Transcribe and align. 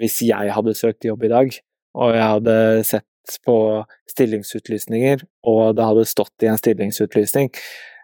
hvis 0.00 0.20
jeg 0.26 0.54
hadde 0.56 0.76
søkt 0.78 1.06
jobb 1.06 1.28
i 1.28 1.32
dag, 1.32 1.54
og 2.00 2.16
jeg 2.16 2.26
hadde 2.34 2.56
sett 2.88 3.38
på 3.46 3.56
stillingsutlysninger, 4.10 5.22
og 5.46 5.76
det 5.78 5.86
hadde 5.86 6.08
stått 6.08 6.44
i 6.44 6.50
en 6.50 6.58
stillingsutlysning 6.58 7.52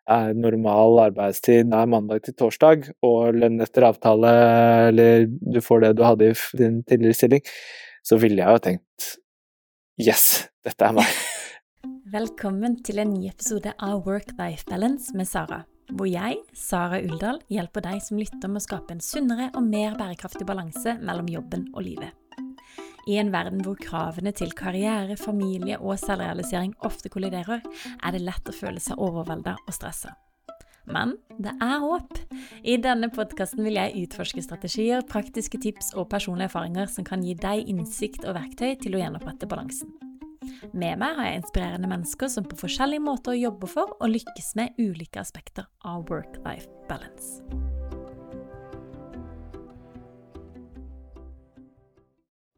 er 0.06 0.34
normal 0.38 1.00
arbeidstid 1.08 1.72
er 1.74 1.90
mandag 1.90 2.22
til 2.26 2.36
torsdag, 2.38 2.90
og 3.06 3.36
lønn 3.36 3.60
etter 3.62 3.88
avtale, 3.88 4.32
eller 4.90 5.26
du 5.26 5.60
får 5.64 5.82
det 5.82 5.92
du 5.98 6.04
hadde 6.06 6.30
i 6.30 6.36
din 6.60 6.82
tidligere 6.86 7.18
stilling, 7.20 7.46
så 8.06 8.18
ville 8.22 8.42
jeg 8.42 8.58
jo 8.58 8.64
tenkt 8.70 9.12
yes, 9.98 10.46
dette 10.66 10.86
er 10.86 10.98
meg. 11.00 11.16
Velkommen 12.16 12.78
til 12.86 13.02
en 13.02 13.16
ny 13.16 13.32
episode 13.32 13.72
av 13.82 14.06
Work-Life 14.06 14.68
Balance 14.70 15.16
med 15.16 15.26
Sara. 15.26 15.64
Hvor 15.94 16.08
jeg, 16.10 16.40
Sara 16.56 16.98
Uldal, 16.98 17.38
hjelper 17.52 17.84
deg 17.84 18.00
som 18.02 18.18
lytter 18.18 18.50
med 18.50 18.58
å 18.58 18.64
skape 18.64 18.96
en 18.96 19.02
sunnere 19.04 19.52
og 19.54 19.62
mer 19.68 19.94
bærekraftig 19.98 20.46
balanse 20.48 20.96
mellom 20.98 21.28
jobben 21.30 21.68
og 21.74 21.84
livet. 21.86 22.10
I 23.06 23.20
en 23.20 23.30
verden 23.30 23.62
hvor 23.62 23.78
kravene 23.78 24.32
til 24.34 24.50
karriere, 24.58 25.14
familie 25.20 25.78
og 25.78 25.94
selvrealisering 26.02 26.72
ofte 26.86 27.10
kolliderer, 27.12 27.62
er 28.02 28.14
det 28.14 28.24
lett 28.24 28.50
å 28.50 28.54
føle 28.54 28.82
seg 28.82 28.98
overvelda 28.98 29.54
og 29.62 29.76
stressa. 29.76 30.16
Men 30.90 31.14
det 31.42 31.54
er 31.62 31.78
håp! 31.82 32.18
I 32.66 32.76
denne 32.82 33.10
podkasten 33.14 33.62
vil 33.66 33.78
jeg 33.78 34.06
utforske 34.06 34.42
strategier, 34.42 35.06
praktiske 35.06 35.58
tips 35.62 35.92
og 35.94 36.10
personlige 36.10 36.50
erfaringer 36.50 36.90
som 36.90 37.06
kan 37.06 37.22
gi 37.26 37.34
deg 37.38 37.66
innsikt 37.70 38.26
og 38.26 38.38
verktøy 38.38 38.74
til 38.82 38.98
å 38.98 39.02
gjenopprette 39.04 39.50
balansen. 39.50 39.90
Med 40.72 40.98
meg 41.00 41.16
har 41.18 41.30
jeg 41.30 41.42
inspirerende 41.42 41.90
mennesker 41.90 42.30
som 42.32 42.46
på 42.48 42.58
forskjellige 42.60 43.04
måter 43.04 43.38
jobber 43.38 43.70
for 43.70 43.96
og 44.00 44.12
lykkes 44.12 44.54
med 44.58 44.78
ulike 44.78 45.20
aspekter 45.22 45.68
av 45.84 46.06
work-life 46.10 46.68
balance. 46.90 47.42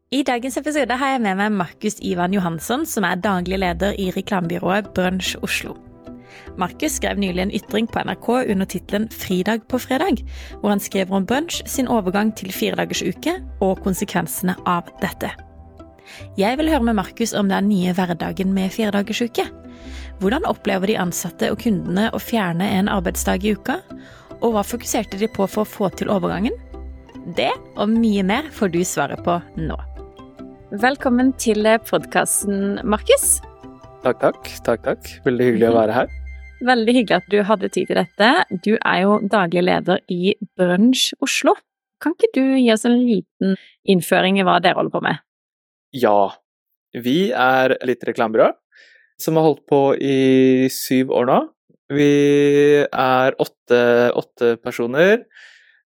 I 0.09 0.23
dagens 0.25 0.57
episode 0.57 0.95
har 0.97 1.11
jeg 1.13 1.21
med 1.21 1.37
meg 1.37 1.53
Markus 1.53 1.99
Ivan 2.01 2.33
Johansson, 2.33 2.81
som 2.89 3.05
er 3.05 3.19
daglig 3.21 3.59
leder 3.61 3.93
i 3.93 4.07
reklamebyrået 4.15 4.89
Brunch 4.97 5.35
Oslo. 5.45 5.75
Markus 6.57 6.97
skrev 6.97 7.19
nylig 7.21 7.43
en 7.43 7.53
ytring 7.53 7.85
på 7.87 8.01
NRK 8.05 8.29
under 8.51 8.65
tittelen 8.65 9.05
'Fridag 9.09 9.67
på 9.69 9.77
fredag', 9.77 10.25
hvor 10.59 10.69
han 10.69 10.79
skriver 10.79 11.15
om 11.15 11.25
Brunch 11.25 11.61
sin 11.65 11.87
overgang 11.87 12.35
til 12.35 12.51
firedagersuke 12.51 13.37
og 13.61 13.83
konsekvensene 13.83 14.55
av 14.65 14.89
dette. 15.01 15.48
Jeg 16.39 16.59
vil 16.59 16.71
høre 16.71 16.85
med 16.87 16.97
Markus 16.99 17.33
om 17.37 17.49
den 17.51 17.69
nye 17.71 17.93
hverdagen 17.95 18.53
med 18.55 18.73
firedagersuke. 18.75 19.45
Hvordan 20.19 20.47
opplever 20.49 20.91
de 20.91 20.97
ansatte 20.99 21.51
og 21.51 21.61
kundene 21.63 22.09
å 22.11 22.19
fjerne 22.19 22.67
en 22.79 22.89
arbeidsdag 22.91 23.45
i 23.45 23.53
uka? 23.55 23.79
Og 24.39 24.55
hva 24.55 24.63
fokuserte 24.67 25.19
de 25.19 25.29
på 25.31 25.47
for 25.47 25.63
å 25.63 25.69
få 25.69 25.91
til 25.99 26.11
overgangen? 26.11 26.55
Det 27.35 27.51
og 27.75 27.91
mye 27.91 28.23
mer 28.25 28.49
får 28.55 28.73
du 28.73 28.81
svaret 28.87 29.21
på 29.25 29.37
nå. 29.59 29.77
Velkommen 30.69 31.31
til 31.41 31.65
podkasten, 31.87 32.81
Markus. 32.83 33.39
Takk, 34.03 34.19
takk. 34.21 34.51
Takk, 34.65 34.83
takk. 34.85 35.07
Veldig 35.25 35.47
hyggelig 35.49 35.69
å 35.71 35.77
være 35.79 35.95
her. 35.97 36.11
Veldig 36.67 36.93
hyggelig 36.97 37.17
at 37.21 37.31
du 37.31 37.39
hadde 37.47 37.71
tid 37.71 37.89
til 37.89 37.99
dette. 38.01 38.29
Du 38.65 38.73
er 38.75 39.01
jo 39.05 39.17
daglig 39.31 39.63
leder 39.65 40.03
i 40.11 40.35
Brunsj 40.59 41.13
Oslo. 41.23 41.55
Kan 42.03 42.15
ikke 42.15 42.31
du 42.35 42.43
gi 42.59 42.69
oss 42.73 42.85
en 42.87 42.99
liten 42.99 43.57
innføring 43.87 44.39
i 44.39 44.45
hva 44.47 44.59
dere 44.63 44.79
holder 44.79 44.93
på 44.93 45.03
med? 45.03 45.23
Ja. 45.95 46.33
Vi 46.93 47.29
er 47.31 47.77
litt 47.85 48.03
reklamebyrå 48.05 48.49
som 49.19 49.37
har 49.37 49.49
holdt 49.49 49.65
på 49.69 49.81
i 49.99 50.69
syv 50.73 51.11
år 51.11 51.27
nå. 51.29 51.39
Vi 51.91 52.11
er 52.85 53.35
åtte, 53.41 53.79
åtte 54.15 54.55
personer 54.61 55.25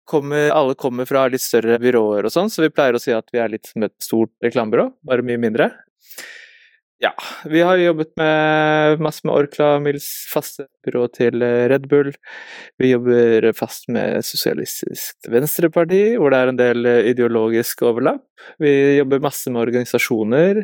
kommer, 0.06 0.50
alle 0.52 0.76
kommer 0.76 1.08
fra 1.08 1.26
litt 1.32 1.44
større 1.44 1.78
byråer 1.82 2.28
og 2.28 2.34
sånn, 2.34 2.52
så 2.52 2.66
vi 2.66 2.72
pleier 2.74 2.98
å 2.98 3.02
si 3.02 3.14
at 3.16 3.30
vi 3.34 3.40
er 3.40 3.52
litt 3.54 3.70
som 3.70 3.86
et 3.86 3.96
stort 4.04 4.34
reklamebyrå, 4.44 4.90
bare 5.08 5.26
mye 5.26 5.40
mindre. 5.42 5.70
Ja, 7.04 7.12
vi 7.52 7.60
har 7.62 7.78
jobbet 7.78 8.14
med 8.16 9.02
masse 9.04 9.26
med 9.28 9.36
Orkla, 9.36 9.74
Mills, 9.84 10.06
faste 10.32 10.70
byrå 10.86 11.10
til 11.12 11.44
Red 11.44 11.90
Bull. 11.92 12.14
Vi 12.80 12.94
jobber 12.94 13.50
fast 13.58 13.90
med 13.92 14.24
Sosialistisk 14.24 15.28
Venstreparti, 15.34 16.16
hvor 16.16 16.32
det 16.32 16.40
er 16.40 16.52
en 16.52 16.62
del 16.62 16.88
ideologisk 17.12 17.84
overlapp. 17.90 18.24
Vi 18.64 18.72
jobber 19.02 19.26
masse 19.26 19.52
med 19.52 19.66
organisasjoner. 19.66 20.64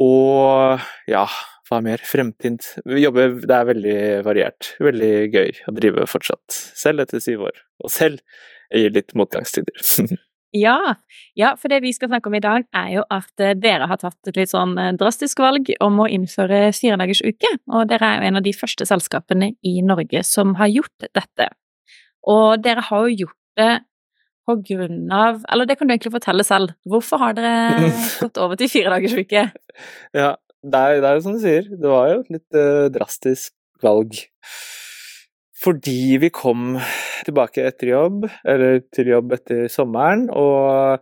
Og 0.00 0.88
ja, 1.12 1.26
hva 1.68 1.82
mer? 1.84 2.00
Fremtid. 2.00 2.64
Vi 2.88 3.04
jobber, 3.04 3.36
det 3.42 3.58
er 3.58 3.68
veldig 3.74 3.98
variert. 4.24 4.72
Veldig 4.80 5.12
gøy 5.34 5.60
å 5.68 5.76
drive 5.76 6.08
fortsatt, 6.08 6.62
selv 6.78 7.04
etter 7.04 7.20
syv 7.20 7.50
år. 7.50 7.60
Og 7.84 7.92
selv 7.92 8.24
i 8.72 8.88
litt 8.88 9.12
motgangstider. 9.18 9.76
ja, 10.56 10.96
ja, 11.38 11.52
for 11.60 11.72
det 11.72 11.82
vi 11.84 11.92
skal 11.94 12.10
snakke 12.10 12.30
om 12.30 12.36
i 12.38 12.42
dag, 12.44 12.66
er 12.76 12.88
jo 12.96 13.04
at 13.12 13.42
eh, 13.44 13.56
dere 13.58 13.88
har 13.90 14.00
tatt 14.00 14.30
et 14.30 14.38
litt 14.38 14.52
sånn 14.52 14.76
eh, 14.80 14.94
drastisk 14.98 15.42
valg 15.44 15.70
om 15.84 16.00
å 16.02 16.08
innføre 16.10 16.70
firedagersuke. 16.76 17.52
Og 17.72 17.90
dere 17.90 18.08
er 18.08 18.22
jo 18.22 18.30
en 18.30 18.40
av 18.40 18.46
de 18.46 18.54
første 18.56 18.88
selskapene 18.88 19.52
i 19.66 19.76
Norge 19.86 20.22
som 20.26 20.56
har 20.60 20.72
gjort 20.72 21.10
dette. 21.16 21.50
Og 22.26 22.62
dere 22.62 22.84
har 22.88 23.06
jo 23.06 23.26
gjort 23.26 23.40
det 23.60 23.74
på 24.46 24.54
grunn 24.62 25.10
av 25.10 25.40
Eller 25.50 25.66
det 25.66 25.74
kan 25.78 25.88
du 25.88 25.94
egentlig 25.94 26.14
fortelle 26.14 26.44
selv. 26.46 26.74
Hvorfor 26.86 27.22
har 27.22 27.36
dere 27.36 27.90
gått 28.22 28.38
over 28.42 28.58
til 28.58 28.70
firedagersuke? 28.70 29.48
ja, 30.22 30.32
det 30.66 30.80
er, 30.80 31.00
det 31.02 31.10
er 31.10 31.18
jo 31.18 31.24
som 31.26 31.36
du 31.36 31.42
sier, 31.42 31.68
det 31.70 31.90
var 31.90 32.10
jo 32.10 32.22
et 32.22 32.34
litt 32.38 32.58
uh, 32.58 32.86
drastisk 32.94 33.54
valg. 33.84 34.16
Fordi 35.56 36.18
vi 36.20 36.28
kom 36.34 36.74
tilbake 37.24 37.64
etter 37.64 37.94
jobb, 37.94 38.26
eller 38.44 38.82
til 38.92 39.12
jobb 39.14 39.32
etter 39.38 39.70
sommeren, 39.72 40.26
og 40.28 41.00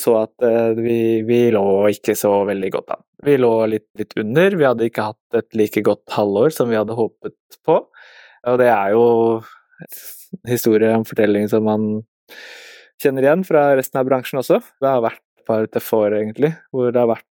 så 0.00 0.14
at 0.22 0.46
uh, 0.46 0.72
vi, 0.78 1.20
vi, 1.28 1.40
lå 1.52 1.64
ikke 1.92 2.14
så 2.16 2.32
veldig 2.48 2.70
godt 2.72 2.94
an. 2.96 3.04
Vi 3.26 3.36
lå 3.36 3.52
litt, 3.68 3.88
litt, 4.00 4.16
under, 4.20 4.56
vi 4.56 4.66
hadde 4.66 4.88
ikke 4.88 5.10
hatt 5.10 5.40
et 5.42 5.58
like 5.58 5.82
godt 5.84 6.14
halvår 6.16 6.54
som 6.56 6.70
vi 6.72 6.78
hadde 6.78 6.96
håpet 6.96 7.60
på. 7.66 7.76
Og 8.48 8.60
det 8.60 8.70
er 8.72 8.94
jo 8.96 9.04
en 9.84 10.54
historie 10.54 10.94
om 10.96 11.04
fortelling 11.08 11.50
som 11.52 11.66
man 11.68 11.86
kjenner 13.00 13.26
igjen 13.26 13.44
fra 13.44 13.70
resten 13.76 14.00
av 14.00 14.08
bransjen 14.08 14.40
også. 14.40 14.62
Det 14.80 14.88
har 14.88 15.04
vært 15.04 15.20
et 15.20 15.46
par 15.48 15.68
tøffe 15.68 16.00
år, 16.06 16.16
egentlig, 16.22 16.54
hvor 16.72 16.88
det 16.88 17.02
har 17.02 17.12
vært 17.12 17.28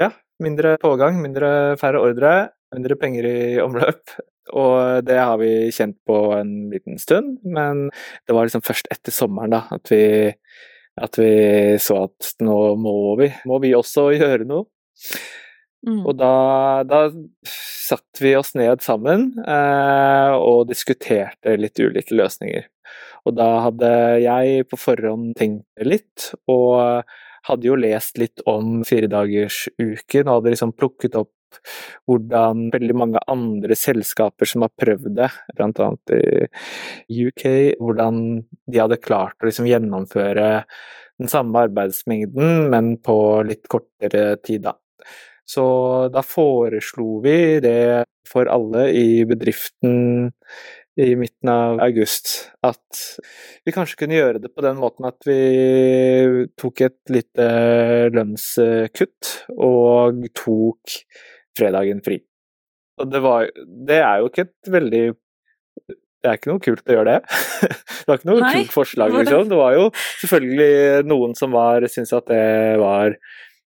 ja, 0.00 0.12
Mindre 0.42 0.74
pågang, 0.80 1.20
mindre 1.22 1.76
færre 1.78 2.00
ordre, 2.02 2.30
mindre 2.74 2.96
penger 2.98 3.28
i 3.28 3.40
omløp. 3.62 4.16
Og 4.50 5.04
det 5.06 5.18
har 5.20 5.36
vi 5.38 5.70
kjent 5.74 5.98
på 6.08 6.18
en 6.34 6.54
liten 6.72 6.98
stund, 6.98 7.38
men 7.46 7.86
det 8.26 8.34
var 8.34 8.48
liksom 8.48 8.64
først 8.66 8.90
etter 8.90 9.14
sommeren 9.14 9.54
da, 9.54 9.62
at 9.74 9.92
vi, 9.92 10.02
at 10.98 11.18
vi 11.20 11.32
så 11.82 12.04
at 12.08 12.32
nå 12.42 12.58
må 12.80 12.96
vi, 13.20 13.30
må 13.46 13.60
vi 13.62 13.74
også 13.78 14.10
gjøre 14.16 14.48
noe. 14.48 14.66
Mm. 15.86 16.02
Og 16.06 16.14
da, 16.18 16.34
da 16.86 17.04
satte 17.46 18.22
vi 18.22 18.34
oss 18.38 18.52
ned 18.58 18.82
sammen 18.84 19.32
eh, 19.42 20.34
og 20.36 20.68
diskuterte 20.70 21.56
litt 21.58 21.78
ulike 21.82 22.14
løsninger. 22.14 22.68
Og 23.26 23.36
da 23.38 23.48
hadde 23.68 23.90
jeg 24.22 24.66
på 24.70 24.78
forhånd 24.80 25.34
tenkt 25.38 25.86
litt, 25.86 26.32
og 26.50 27.06
hadde 27.46 27.66
jo 27.66 27.78
lest 27.78 28.18
litt 28.22 28.42
om 28.50 28.82
firedagersuken 28.86 30.28
og 30.28 30.36
hadde 30.36 30.54
liksom 30.54 30.74
plukket 30.78 31.18
opp 31.18 31.32
hvordan 32.08 32.68
veldig 32.74 32.96
mange 32.98 33.22
andre 33.30 33.76
selskaper 33.78 34.48
som 34.48 34.66
har 34.66 34.72
prøvd 34.78 35.16
det, 35.18 35.30
bl.a. 35.56 35.90
i 37.08 37.26
UK, 37.28 37.46
hvordan 37.80 38.22
de 38.42 38.82
hadde 38.82 39.00
klart 39.02 39.38
å 39.40 39.48
liksom 39.48 39.68
gjennomføre 39.70 40.48
den 41.20 41.30
samme 41.30 41.66
arbeidsmengden, 41.68 42.68
men 42.72 42.96
på 43.04 43.16
litt 43.46 43.68
kortere 43.70 44.36
tid, 44.42 44.66
da. 44.68 44.76
Så 45.48 45.64
da 46.14 46.22
foreslo 46.24 47.18
vi 47.24 47.58
det 47.62 48.04
for 48.28 48.48
alle 48.48 48.86
i 48.94 49.24
bedriften 49.28 50.30
i 51.00 51.14
midten 51.16 51.48
av 51.48 51.80
august 51.80 52.52
at 52.66 53.02
vi 53.64 53.72
kanskje 53.72 54.02
kunne 54.02 54.18
gjøre 54.18 54.42
det 54.42 54.50
på 54.52 54.64
den 54.64 54.80
måten 54.80 55.08
at 55.08 55.24
vi 55.24 55.38
tok 56.60 56.84
et 56.84 57.12
lite 57.12 57.46
lønnskutt 58.12 59.30
og 59.56 60.26
tok 60.36 60.98
fredagen 61.58 62.02
fri. 62.04 62.20
Og 63.00 63.08
det 63.08 63.22
var 63.24 63.48
Det 63.88 63.98
er 63.98 64.22
jo 64.22 64.30
ikke 64.30 64.46
et 64.48 64.72
veldig 64.78 65.04
det 66.22 66.30
er 66.30 66.38
ikke 66.38 66.52
noe 66.52 66.62
kult 66.62 66.86
å 66.86 66.94
gjøre 66.94 67.12
det. 67.16 67.38
det 67.98 68.06
var 68.06 68.18
ikke 68.20 68.28
noe 68.28 68.42
Nei, 68.44 68.52
kult 68.54 68.74
forslag, 68.76 69.14
liksom. 69.16 69.48
Det 69.50 69.58
var 69.58 69.72
jo 69.74 69.88
selvfølgelig 70.22 71.08
noen 71.10 71.34
som 71.34 71.56
var 71.56 71.82
syntes 71.90 72.14
at 72.14 72.28
det 72.30 72.76
var 72.78 73.16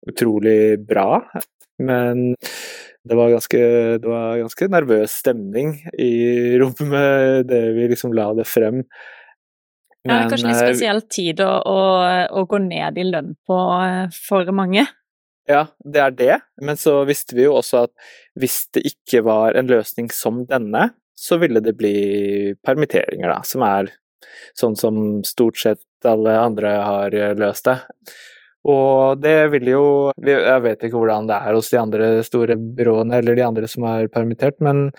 utrolig 0.07 0.77
bra, 0.87 1.17
men 1.83 2.29
det 3.07 3.15
var, 3.15 3.33
ganske, 3.35 3.59
det 3.99 4.07
var 4.07 4.39
ganske 4.39 4.67
nervøs 4.71 5.17
stemning 5.21 5.75
i 5.99 6.11
rommet 6.61 7.47
det 7.47 7.61
vi 7.75 7.87
liksom 7.91 8.15
la 8.15 8.29
det 8.37 8.47
frem. 8.47 8.81
Men, 10.07 10.23
ja, 10.23 10.29
kanskje 10.31 10.47
litt 10.47 10.55
eh, 10.55 10.69
spesiell 10.71 11.01
tid 11.11 11.41
å, 11.43 11.51
å, 11.67 11.79
å, 12.31 12.45
gå 12.47 12.59
ned 12.63 12.99
i 12.99 13.05
lønn 13.07 13.33
på 13.47 13.57
eh, 13.83 14.05
for 14.15 14.47
mange? 14.55 14.85
Ja, 15.47 15.63
det 15.79 16.01
er 16.03 16.11
det, 16.11 16.37
men 16.61 16.79
så 16.79 16.99
visste 17.07 17.37
vi 17.37 17.45
jo 17.45 17.55
også 17.55 17.85
at 17.85 17.93
hvis 18.39 18.65
det 18.75 18.83
ikke 18.89 19.23
var 19.23 19.55
en 19.55 19.69
løsning 19.71 20.09
som 20.11 20.41
denne, 20.49 20.89
så 21.17 21.39
ville 21.41 21.61
det 21.63 21.77
bli 21.79 22.53
permitteringer, 22.67 23.31
da, 23.31 23.39
som 23.47 23.63
er 23.65 23.93
sånn 24.57 24.75
som 24.77 24.97
stort 25.25 25.59
sett 25.61 26.07
alle 26.07 26.35
andre 26.39 26.73
har 26.83 27.15
løst 27.39 27.69
det. 27.69 27.77
Og 28.67 29.21
det 29.23 29.47
vil 29.53 29.69
jo 29.71 29.83
Jeg 30.27 30.61
vet 30.65 30.81
ikke 30.83 30.99
hvordan 30.99 31.29
det 31.29 31.37
er 31.39 31.55
hos 31.55 31.69
de 31.71 31.79
andre 31.79 32.09
store 32.25 32.57
byråene 32.57 33.21
eller 33.21 33.37
de 33.37 33.45
andre 33.45 33.69
som 33.71 33.85
er 33.87 34.11
permittert, 34.11 34.59
men 34.59 34.89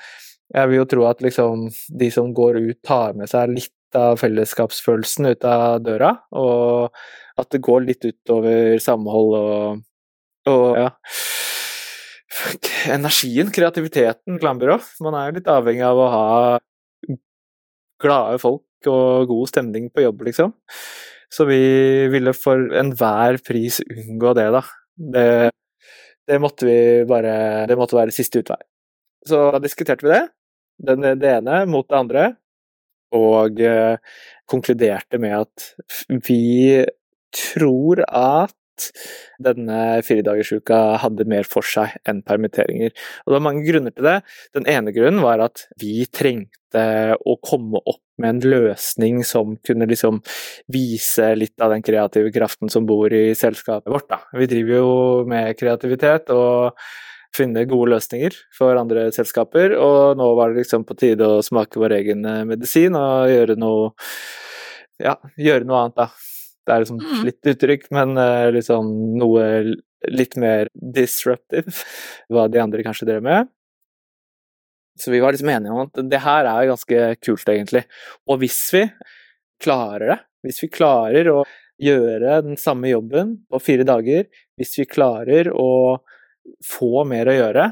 jeg 0.54 0.70
vil 0.70 0.80
jo 0.80 0.86
tro 0.88 1.04
at 1.10 1.20
liksom 1.20 1.66
de 2.00 2.08
som 2.10 2.32
går 2.32 2.56
ut, 2.56 2.78
tar 2.86 3.12
med 3.18 3.28
seg 3.28 3.52
litt 3.52 3.74
av 3.96 4.16
fellesskapsfølelsen 4.20 5.28
ut 5.32 5.44
av 5.48 5.82
døra, 5.84 6.14
og 6.32 6.88
at 7.40 7.50
det 7.52 7.60
går 7.64 7.84
litt 7.84 8.04
utover 8.04 8.80
samhold 8.80 9.36
og, 9.36 9.84
og 10.48 10.78
ja 10.78 10.90
Energien, 12.88 13.48
kreativiteten, 13.50 14.36
reklamebyrå. 14.36 14.76
Man 15.02 15.16
er 15.18 15.32
litt 15.34 15.48
avhengig 15.50 15.82
av 15.82 15.98
å 15.98 16.10
ha 16.12 16.26
glade 17.98 18.38
folk 18.38 18.88
og 18.88 19.28
god 19.30 19.50
stemning 19.50 19.88
på 19.90 20.04
jobb, 20.04 20.22
liksom. 20.28 20.52
Så 21.34 21.44
vi 21.48 21.60
ville 22.12 22.32
for 22.36 22.70
enhver 22.78 23.40
pris 23.44 23.80
unngå 23.84 24.32
det, 24.38 24.46
da. 24.54 24.62
Det, 25.16 25.28
det 26.28 26.38
måtte 26.42 26.66
vi 26.66 26.78
bare 27.06 27.66
Det 27.70 27.76
måtte 27.78 27.98
være 27.98 28.14
siste 28.14 28.42
utvei. 28.42 28.60
Så 29.28 29.48
da 29.52 29.60
diskuterte 29.62 30.06
vi 30.06 30.14
det. 30.14 30.24
Den, 30.88 31.04
det 31.20 31.32
ene 31.40 31.64
mot 31.68 31.88
det 31.88 31.98
andre. 31.98 32.28
Og 33.18 33.60
eh, 33.64 33.98
konkluderte 34.48 35.20
med 35.20 35.36
at 35.42 35.68
vi 36.28 36.84
tror 37.34 38.02
at 38.06 38.57
denne 39.42 40.00
firedagersuka 40.06 40.98
hadde 41.02 41.26
mer 41.30 41.48
for 41.48 41.66
seg 41.66 41.96
enn 42.08 42.22
permitteringer. 42.26 42.94
Og 43.24 43.32
det 43.32 43.36
var 43.38 43.46
mange 43.48 43.66
grunner 43.66 43.94
til 43.94 44.08
det. 44.08 44.18
Den 44.56 44.68
ene 44.70 44.94
grunnen 44.96 45.22
var 45.24 45.42
at 45.44 45.66
vi 45.80 46.02
trengte 46.06 46.84
å 47.18 47.38
komme 47.44 47.80
opp 47.80 48.02
med 48.18 48.34
en 48.34 48.54
løsning 48.54 49.20
som 49.26 49.56
kunne 49.64 49.86
liksom 49.88 50.20
vise 50.74 51.30
litt 51.38 51.60
av 51.62 51.72
den 51.74 51.84
kreative 51.86 52.32
kraften 52.34 52.70
som 52.72 52.86
bor 52.88 53.12
i 53.14 53.30
selskapet 53.38 53.92
vårt. 53.92 54.08
Da. 54.10 54.22
Vi 54.36 54.48
driver 54.50 54.80
jo 54.80 54.90
med 55.30 55.54
kreativitet 55.58 56.32
og 56.34 56.78
finner 57.36 57.68
gode 57.68 57.92
løsninger 57.92 58.34
for 58.56 58.78
andre 58.80 59.08
selskaper, 59.14 59.74
og 59.76 60.18
nå 60.18 60.28
var 60.38 60.50
det 60.50 60.64
liksom 60.64 60.86
på 60.88 60.96
tide 60.98 61.28
å 61.28 61.42
smake 61.44 61.80
vår 61.80 61.94
egen 62.00 62.24
medisin 62.48 62.96
og 62.98 63.30
gjøre 63.30 63.58
noe 63.60 63.92
ja, 64.98 65.14
gjøre 65.38 65.68
noe 65.68 65.84
annet, 65.84 66.00
da. 66.00 66.08
Det 66.68 66.74
er 66.74 66.84
liksom 66.84 67.24
litt 67.24 67.48
uttrykk, 67.52 67.86
men 67.96 68.18
uh, 68.20 68.48
liksom 68.52 68.90
noe 69.20 69.44
litt 70.12 70.36
mer 70.38 70.68
disruptive, 70.72 71.72
hva 72.32 72.46
de 72.52 72.60
andre 72.62 72.84
kanskje 72.86 73.08
drev 73.08 73.24
med. 73.24 73.48
Så 74.98 75.12
vi 75.14 75.20
var 75.22 75.32
liksom 75.32 75.48
enige 75.52 75.72
om 75.72 75.86
at 75.86 76.00
det 76.10 76.20
her 76.24 76.48
er 76.50 76.68
ganske 76.68 77.02
kult, 77.22 77.48
egentlig. 77.48 77.84
Og 78.28 78.42
hvis 78.42 78.58
vi 78.74 78.84
klarer 79.62 80.12
det, 80.12 80.18
hvis 80.46 80.62
vi 80.64 80.70
klarer 80.74 81.30
å 81.32 81.40
gjøre 81.82 82.40
den 82.46 82.58
samme 82.58 82.90
jobben 82.90 83.36
på 83.50 83.60
fire 83.62 83.86
dager, 83.86 84.26
hvis 84.58 84.74
vi 84.80 84.88
klarer 84.90 85.50
å 85.54 85.70
få 86.66 87.04
mer 87.06 87.28
å 87.28 87.36
gjøre 87.36 87.66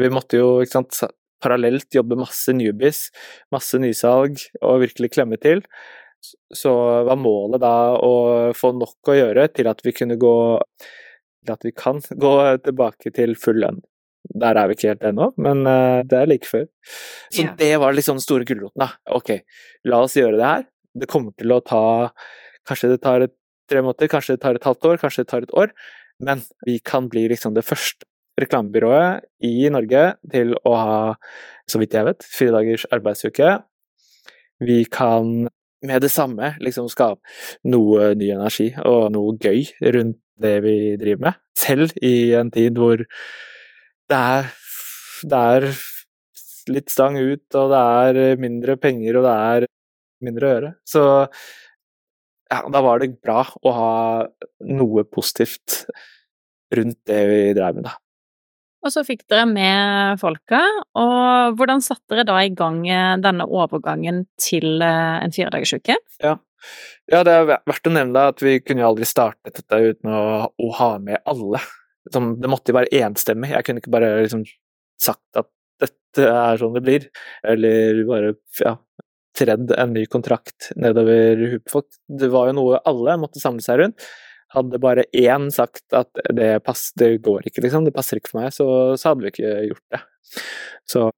Vi 0.00 0.08
måtte 0.08 0.38
jo 0.38 0.62
ikke 0.64 0.72
sant, 0.72 1.02
parallelt 1.42 1.92
jobbe 1.92 2.16
masse 2.16 2.54
newbies, 2.56 3.10
masse 3.52 3.76
nysalg 3.76 4.38
og 4.62 4.80
virkelig 4.86 5.10
klemme 5.12 5.36
til 5.42 5.60
så 6.54 6.72
var 7.08 7.18
målet 7.20 7.62
da 7.62 7.74
å 7.98 8.12
få 8.56 8.72
nok 8.76 9.12
å 9.12 9.16
gjøre 9.16 9.48
til 9.56 9.70
at 9.70 9.82
vi 9.84 9.94
kunne 9.96 10.18
gå 10.20 10.36
til 11.42 11.54
at 11.54 11.66
vi 11.66 11.72
kan 11.74 11.98
gå 12.24 12.34
tilbake 12.66 13.14
til 13.16 13.34
full 13.38 13.60
lønn. 13.64 13.80
Der 14.38 14.56
er 14.56 14.68
vi 14.70 14.76
ikke 14.76 14.92
helt 14.92 15.04
ennå, 15.04 15.32
men 15.42 15.64
uh, 15.66 16.00
det 16.06 16.20
er 16.20 16.28
like 16.30 16.46
før. 16.46 16.68
Så 17.32 17.42
yeah. 17.42 17.56
det 17.58 17.72
var 17.82 17.96
liksom 17.96 18.20
den 18.20 18.24
store 18.24 18.46
gulroten, 18.46 18.84
da. 18.84 18.92
Ok, 19.18 19.34
la 19.90 20.04
oss 20.04 20.14
gjøre 20.16 20.38
det 20.38 20.46
her. 20.46 20.68
Det 21.02 21.08
kommer 21.10 21.34
til 21.38 21.54
å 21.54 21.62
ta 21.64 21.82
Kanskje 22.68 22.92
det 22.92 23.00
tar 23.02 23.24
tre 23.66 23.80
måneder, 23.82 24.06
kanskje 24.06 24.36
det 24.36 24.42
tar 24.44 24.54
et 24.54 24.66
halvt 24.68 24.86
år, 24.86 25.00
kanskje 25.02 25.24
det 25.24 25.30
tar 25.32 25.42
et 25.42 25.54
år, 25.58 25.72
men 26.22 26.44
vi 26.62 26.76
kan 26.78 27.08
bli 27.10 27.24
liksom 27.32 27.56
det 27.56 27.64
første 27.66 28.06
reklamebyrået 28.38 29.26
i 29.48 29.66
Norge 29.74 30.04
til 30.30 30.54
å 30.62 30.76
ha, 30.78 31.00
så 31.66 31.80
vidt 31.82 31.96
jeg 31.98 32.06
vet, 32.06 32.22
fire 32.22 32.54
dagers 32.54 32.86
arbeidsuke. 32.94 33.56
Vi 34.62 34.78
kan 34.94 35.50
med 35.86 36.02
det 36.04 36.10
samme 36.12 36.54
liksom 36.62 36.88
skape 36.92 37.20
noe 37.70 38.12
ny 38.18 38.30
energi 38.34 38.70
og 38.86 39.10
noe 39.14 39.36
gøy 39.42 39.66
rundt 39.94 40.18
det 40.42 40.56
vi 40.64 40.76
driver 41.00 41.28
med. 41.28 41.40
Selv 41.58 41.92
i 42.02 42.32
en 42.38 42.50
tid 42.54 42.78
hvor 42.78 43.02
det 43.02 44.18
er, 44.18 44.48
det 45.28 45.42
er 45.56 45.68
litt 46.72 46.92
stang 46.92 47.18
ut, 47.18 47.46
og 47.58 47.72
det 47.72 47.82
er 47.82 48.40
mindre 48.40 48.76
penger, 48.80 49.18
og 49.18 49.26
det 49.26 49.34
er 49.34 49.68
mindre 50.22 50.46
å 50.46 50.52
gjøre. 50.54 50.72
Så 50.86 51.02
ja, 52.52 52.60
da 52.68 52.82
var 52.84 53.02
det 53.02 53.14
bra 53.22 53.42
å 53.42 53.74
ha 53.76 53.92
noe 54.68 55.06
positivt 55.08 55.84
rundt 56.76 57.00
det 57.08 57.22
vi 57.30 57.40
drev 57.56 57.78
med, 57.78 57.88
da. 57.88 57.96
Og 58.82 58.90
så 58.90 59.04
fikk 59.06 59.26
dere 59.30 59.46
med 59.46 60.20
folka, 60.20 60.60
og 60.98 61.58
hvordan 61.58 61.82
satte 61.84 62.16
dere 62.16 62.26
da 62.26 62.40
i 62.42 62.50
gang 62.56 62.80
eh, 62.90 63.18
denne 63.22 63.46
overgangen 63.46 64.24
til 64.42 64.82
eh, 64.82 65.18
en 65.22 65.34
firedagersuke? 65.34 65.96
Ja. 66.24 66.34
ja, 67.12 67.22
det 67.26 67.36
er 67.36 67.46
verdt 67.52 67.86
å 67.86 67.94
nevne 67.94 68.26
at 68.32 68.42
vi 68.42 68.56
kunne 68.64 68.88
aldri 68.88 69.06
startet 69.06 69.60
dette 69.60 69.80
uten 69.92 70.10
å, 70.10 70.24
å 70.50 70.72
ha 70.80 70.96
med 71.02 71.22
alle. 71.30 71.62
Det 72.10 72.50
måtte 72.50 72.72
jo 72.72 72.80
være 72.80 73.04
enstemmig, 73.04 73.52
jeg 73.54 73.68
kunne 73.68 73.82
ikke 73.82 73.94
bare 73.94 74.16
liksom 74.24 74.42
sagt 75.02 75.38
at 75.38 75.50
dette 75.82 76.26
er 76.26 76.58
sånn 76.60 76.74
det 76.74 76.82
blir, 76.84 77.06
eller 77.46 78.02
bare 78.08 78.34
ja, 78.58 78.74
tredd 79.38 79.70
en 79.78 79.94
ny 79.94 80.04
kontrakt 80.10 80.72
nedover 80.74 81.38
huet 81.38 81.64
på 81.66 81.78
folk. 81.78 81.88
Det 82.08 82.30
var 82.32 82.50
jo 82.50 82.58
noe 82.58 82.82
alle 82.88 83.16
måtte 83.20 83.42
samle 83.42 83.64
seg 83.64 83.80
rundt. 83.80 84.10
Hadde 84.52 84.80
bare 84.82 85.06
én 85.16 85.48
sagt 85.54 85.84
at 85.96 86.22
det, 86.36 86.54
pass, 86.66 86.90
det 87.00 87.14
går 87.24 87.48
ikke, 87.48 87.64
liksom, 87.64 87.86
det 87.88 87.94
passer 87.96 88.20
ikke 88.20 88.34
for 88.34 88.42
meg, 88.42 88.52
så, 88.54 88.66
så 89.00 89.12
hadde 89.12 89.26
vi 89.26 89.32
ikke 89.32 89.52
gjort 89.70 89.84
det. 89.94 90.02
Så 90.88 91.08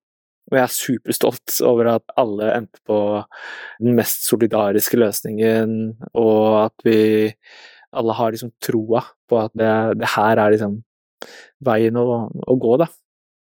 og 0.45 0.59
jeg 0.59 0.63
er 0.63 0.73
superstolt 0.77 1.55
over 1.65 1.89
at 1.95 2.13
alle 2.21 2.51
endte 2.53 2.83
på 2.85 2.99
den 3.81 3.95
mest 3.97 4.27
solidariske 4.29 4.99
løsningen, 5.01 5.95
og 6.21 6.67
at 6.67 6.85
vi 6.85 6.99
alle 7.95 8.17
har 8.19 8.35
liksom 8.35 8.53
troa 8.63 9.01
på 9.31 9.39
at 9.41 9.55
det, 9.57 9.71
det 10.03 10.11
her 10.17 10.43
er 10.43 10.53
liksom 10.53 10.77
veien 11.65 11.97
å, 11.97 12.05
å 12.29 12.57
gå, 12.61 12.77
da. 12.83 12.91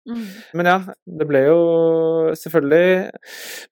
Mm. 0.09 0.25
Men 0.57 0.69
ja, 0.71 0.77
det 1.19 1.27
ble 1.29 1.43
jo 1.45 1.59
selvfølgelig 2.39 3.11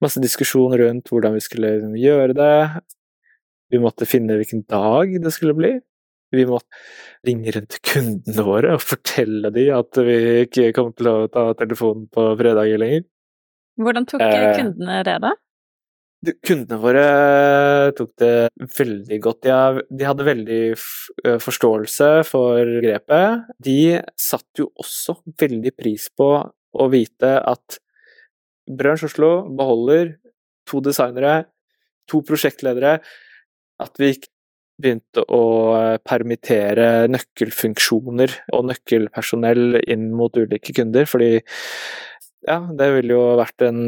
masse 0.04 0.22
diskusjon 0.24 0.76
rundt 0.80 1.12
hvordan 1.12 1.36
vi 1.36 1.44
skulle 1.44 1.74
liksom 1.78 1.98
gjøre 2.00 2.38
det. 2.38 2.58
Vi 3.74 3.82
måtte 3.84 4.08
finne 4.08 4.38
hvilken 4.40 4.64
dag 4.70 5.18
det 5.24 5.34
skulle 5.36 5.58
bli. 5.58 5.74
Vi 6.36 6.44
må 6.48 6.60
ringe 7.28 7.54
rundt 7.56 7.74
til 7.76 7.84
kundene 7.88 8.46
våre 8.46 8.76
og 8.76 8.84
fortelle 8.84 9.52
dem 9.56 9.74
at 9.78 10.00
vi 10.04 10.18
ikke 10.44 10.72
kommer 10.76 10.96
til 10.98 11.12
å 11.12 11.18
ta 11.32 11.50
telefonen 11.60 12.08
på 12.12 12.26
fredager 12.40 12.82
lenger. 12.82 13.06
Hvordan 13.78 14.08
tok 14.10 14.24
eh, 14.26 14.48
kundene 14.58 15.02
det, 15.08 15.18
da? 15.24 15.34
Kundene 16.44 16.80
våre 16.82 17.08
tok 17.96 18.12
det 18.20 18.34
veldig 18.80 19.20
godt. 19.24 19.46
De, 19.46 19.84
de 20.00 20.08
hadde 20.10 20.28
veldig 20.28 20.62
forståelse 21.44 22.10
for 22.28 22.78
grepet. 22.84 23.52
De 23.64 23.80
satte 24.20 24.66
jo 24.66 24.72
også 24.82 25.20
veldig 25.40 25.76
pris 25.78 26.10
på 26.18 26.32
å 26.78 26.88
vite 26.92 27.38
at 27.40 27.78
Brunch 28.68 29.06
Oslo 29.08 29.46
beholder 29.56 30.18
to 30.68 30.82
designere, 30.84 31.46
to 32.10 32.20
prosjektledere, 32.28 32.98
at 33.80 34.02
vi 34.02 34.12
ikke 34.16 34.34
begynte 34.82 35.24
å 35.34 35.44
eh, 35.78 35.98
permittere 36.06 37.08
nøkkelfunksjoner 37.12 38.34
og 38.56 38.68
nøkkelpersonell 38.72 39.80
inn 39.84 40.10
mot 40.18 40.34
ulike 40.38 40.76
kunder, 40.78 41.08
fordi 41.10 41.32
ja, 42.48 42.60
det 42.80 42.90
ville 42.96 43.18
jo 43.18 43.24
vært 43.40 43.66
en 43.66 43.80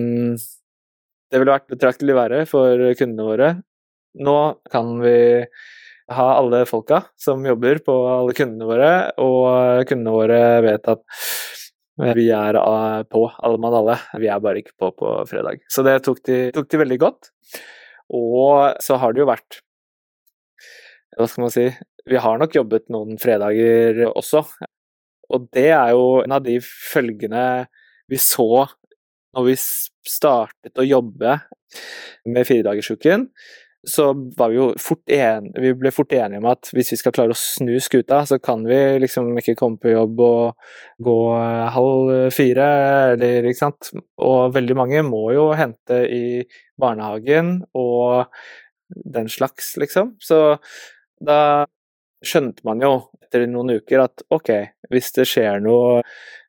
Det 1.29 1.37
ville 1.37 1.53
vært 1.53 1.69
betraktelig 1.69 2.15
verre 2.17 2.45
for 2.49 2.81
kundene 2.97 3.25
våre. 3.27 3.49
Nå 4.17 4.37
kan 4.73 4.95
vi 5.03 5.43
ha 6.09 6.25
alle 6.39 6.63
folka 6.65 7.03
som 7.21 7.45
jobber 7.45 7.83
på 7.85 7.93
alle 8.09 8.33
kundene 8.33 8.65
våre, 8.65 8.89
og 9.21 9.85
kundene 9.85 10.15
våre 10.15 10.39
vet 10.65 10.89
at 10.89 11.03
vi 12.17 12.29
er 12.33 12.57
på, 13.11 13.25
alle 13.37 13.61
mann 13.61 13.77
alle. 13.77 13.99
Vi 14.17 14.29
er 14.31 14.41
bare 14.41 14.63
ikke 14.63 14.73
på 14.79 14.89
på 14.97 15.13
fredag. 15.29 15.61
Så 15.69 15.83
det 15.85 15.99
tok 16.07 16.23
de, 16.25 16.47
tok 16.55 16.69
de 16.71 16.81
veldig 16.81 16.99
godt. 17.05 17.29
Og 18.15 18.79
så 18.81 18.97
har 18.97 19.13
det 19.13 19.21
jo 19.21 19.29
vært 19.29 19.59
hva 21.19 21.27
skal 21.27 21.43
man 21.43 21.53
si 21.53 21.67
Vi 22.09 22.19
har 22.23 22.39
nok 22.39 22.55
jobbet 22.55 22.87
noen 22.89 23.19
fredager 23.21 24.05
også. 24.09 24.41
Og 25.29 25.47
det 25.53 25.69
er 25.75 25.91
jo 25.93 26.21
en 26.23 26.33
av 26.33 26.41
de 26.45 26.57
følgene 26.63 27.45
vi 28.09 28.17
så 28.17 28.65
når 29.35 29.45
vi 29.45 29.55
startet 30.09 30.79
å 30.81 30.87
jobbe 30.87 31.35
med 32.25 32.47
firedagersuken. 32.49 33.27
Så 33.85 34.09
var 34.35 34.49
vi 34.51 34.57
jo 34.57 34.65
fort 34.81 35.11
enige, 35.13 35.61
vi 35.63 35.75
ble 35.77 35.91
fort 35.95 36.11
enige 36.17 36.41
om 36.41 36.49
at 36.49 36.71
hvis 36.75 36.89
vi 36.95 36.97
skal 36.99 37.13
klare 37.15 37.35
å 37.35 37.39
snu 37.39 37.75
skuta, 37.79 38.23
så 38.27 38.39
kan 38.41 38.65
vi 38.67 38.79
liksom 38.99 39.29
ikke 39.39 39.55
komme 39.59 39.79
på 39.79 39.93
jobb 39.93 40.19
og 40.25 40.73
gå 41.05 41.19
halv 41.77 42.33
fire, 42.35 42.67
eller 43.13 43.47
ikke 43.47 43.61
sant. 43.61 43.91
Og 44.17 44.55
veldig 44.57 44.79
mange 44.81 45.05
må 45.07 45.29
jo 45.37 45.51
hente 45.55 46.01
i 46.09 46.23
barnehagen 46.81 47.59
og 47.77 48.33
den 48.89 49.29
slags, 49.31 49.75
liksom. 49.79 50.17
Så 50.19 50.57
da 51.23 51.67
skjønte 52.25 52.65
man 52.67 52.81
jo 52.83 52.93
etter 53.23 53.45
noen 53.47 53.77
uker 53.79 54.03
at 54.03 54.23
ok, 54.33 54.51
hvis 54.91 55.13
det 55.15 55.27
skjer 55.29 55.61
noe 55.63 56.01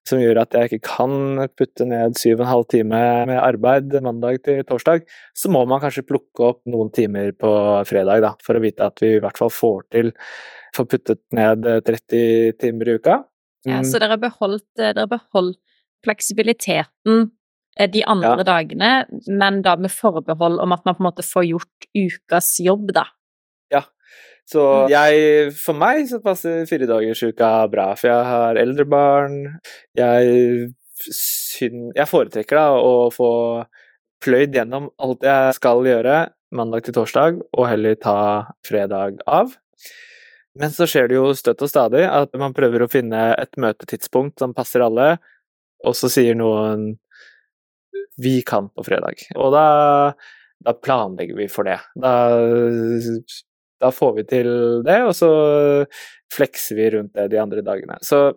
som 0.08 0.20
gjør 0.20 0.40
at 0.42 0.56
jeg 0.56 0.70
ikke 0.70 0.94
kan 0.96 1.42
putte 1.58 1.84
ned 1.86 2.16
syv 2.18 2.38
og 2.38 2.44
en 2.44 2.50
halv 2.50 2.68
time 2.72 3.00
med 3.28 3.36
arbeid 3.36 3.98
mandag 4.02 4.40
til 4.46 4.62
torsdag, 4.66 5.04
så 5.36 5.50
må 5.52 5.62
man 5.68 5.82
kanskje 5.82 6.06
plukke 6.08 6.46
opp 6.46 6.62
noen 6.70 6.88
timer 6.94 7.34
på 7.36 7.50
fredag, 7.88 8.24
da, 8.24 8.32
for 8.42 8.56
å 8.56 8.64
vite 8.64 8.86
at 8.88 9.04
vi 9.04 9.12
i 9.18 9.20
hvert 9.22 9.38
fall 9.38 9.52
får 9.52 9.84
til 9.92 10.14
får 10.76 10.86
puttet 10.86 11.20
ned 11.34 11.66
30 11.86 12.56
timer 12.62 12.88
i 12.88 12.96
uka. 13.00 13.20
Ja, 13.68 13.82
så 13.84 14.00
dere 14.00 14.14
har 14.14 14.22
beholdt, 14.22 14.68
dere 14.78 15.04
beholdt 15.10 15.58
fleksibiliteten 16.06 17.26
eh, 17.76 17.88
de 17.92 18.04
andre 18.08 18.38
ja. 18.40 18.46
dagene, 18.48 18.90
men 19.28 19.60
da 19.66 19.76
med 19.76 19.92
forbehold 19.92 20.60
om 20.62 20.72
at 20.76 20.86
man 20.86 20.96
på 20.96 21.04
en 21.04 21.08
måte 21.10 21.26
får 21.26 21.48
gjort 21.50 21.88
ukas 21.92 22.54
jobb, 22.64 22.94
da. 22.96 23.04
Så 24.50 24.62
mm. 24.66 24.90
jeg, 24.90 25.52
for 25.60 25.78
meg 25.78 26.08
så 26.10 26.18
passer 26.24 26.66
firedagersuka 26.66 27.50
bra, 27.70 27.92
for 27.98 28.10
jeg 28.10 28.28
har 28.32 28.58
eldre 28.58 28.86
barn. 28.90 29.36
Jeg, 29.98 30.70
jeg 31.60 32.08
foretrekker 32.10 32.58
da 32.58 32.66
å 32.74 32.94
få 33.14 33.30
pløyd 34.20 34.56
gjennom 34.58 34.90
alt 35.00 35.24
jeg 35.24 35.56
skal 35.56 35.86
gjøre 35.86 36.16
mandag 36.56 36.82
til 36.86 36.96
torsdag, 36.96 37.38
og 37.54 37.68
heller 37.70 37.98
ta 38.02 38.20
fredag 38.66 39.20
av. 39.30 39.54
Men 40.58 40.72
så 40.74 40.88
skjer 40.90 41.06
det 41.08 41.14
jo 41.14 41.30
støtt 41.38 41.62
og 41.62 41.70
stadig 41.70 42.02
at 42.10 42.34
man 42.40 42.54
prøver 42.56 42.82
å 42.82 42.90
finne 42.90 43.30
et 43.38 43.54
møtetidspunkt 43.60 44.42
som 44.42 44.54
passer 44.56 44.82
alle, 44.82 45.12
og 45.86 45.94
så 45.96 46.10
sier 46.12 46.34
noen 46.34 46.98
'vi 48.20 48.42
kan 48.42 48.68
på 48.68 48.84
fredag'. 48.84 49.30
Og 49.38 49.54
da, 49.54 50.12
da 50.60 50.74
planlegger 50.74 51.38
vi 51.38 51.46
for 51.48 51.64
det. 51.64 51.78
Da 51.94 52.12
da 53.80 53.90
får 53.94 54.14
vi 54.18 54.26
til 54.28 54.50
det, 54.86 55.00
og 55.06 55.14
så 55.16 55.30
flekser 56.34 56.78
vi 56.78 56.90
rundt 56.96 57.14
det 57.16 57.30
de 57.32 57.40
andre 57.42 57.64
dagene. 57.66 57.98
Så 58.04 58.30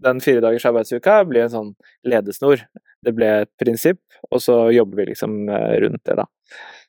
den 0.00 0.20
fire 0.24 0.42
dagers 0.44 0.66
arbeidsuka 0.68 1.20
blir 1.28 1.44
en 1.44 1.52
sånn 1.52 1.72
ledesnor. 2.08 2.64
Det 3.04 3.12
ble 3.16 3.28
et 3.44 3.50
prinsipp, 3.60 4.02
og 4.30 4.42
så 4.44 4.62
jobber 4.74 5.02
vi 5.02 5.10
liksom 5.12 5.42
eh, 5.48 5.76
rundt 5.84 6.02
det, 6.08 6.16
da. 6.20 6.26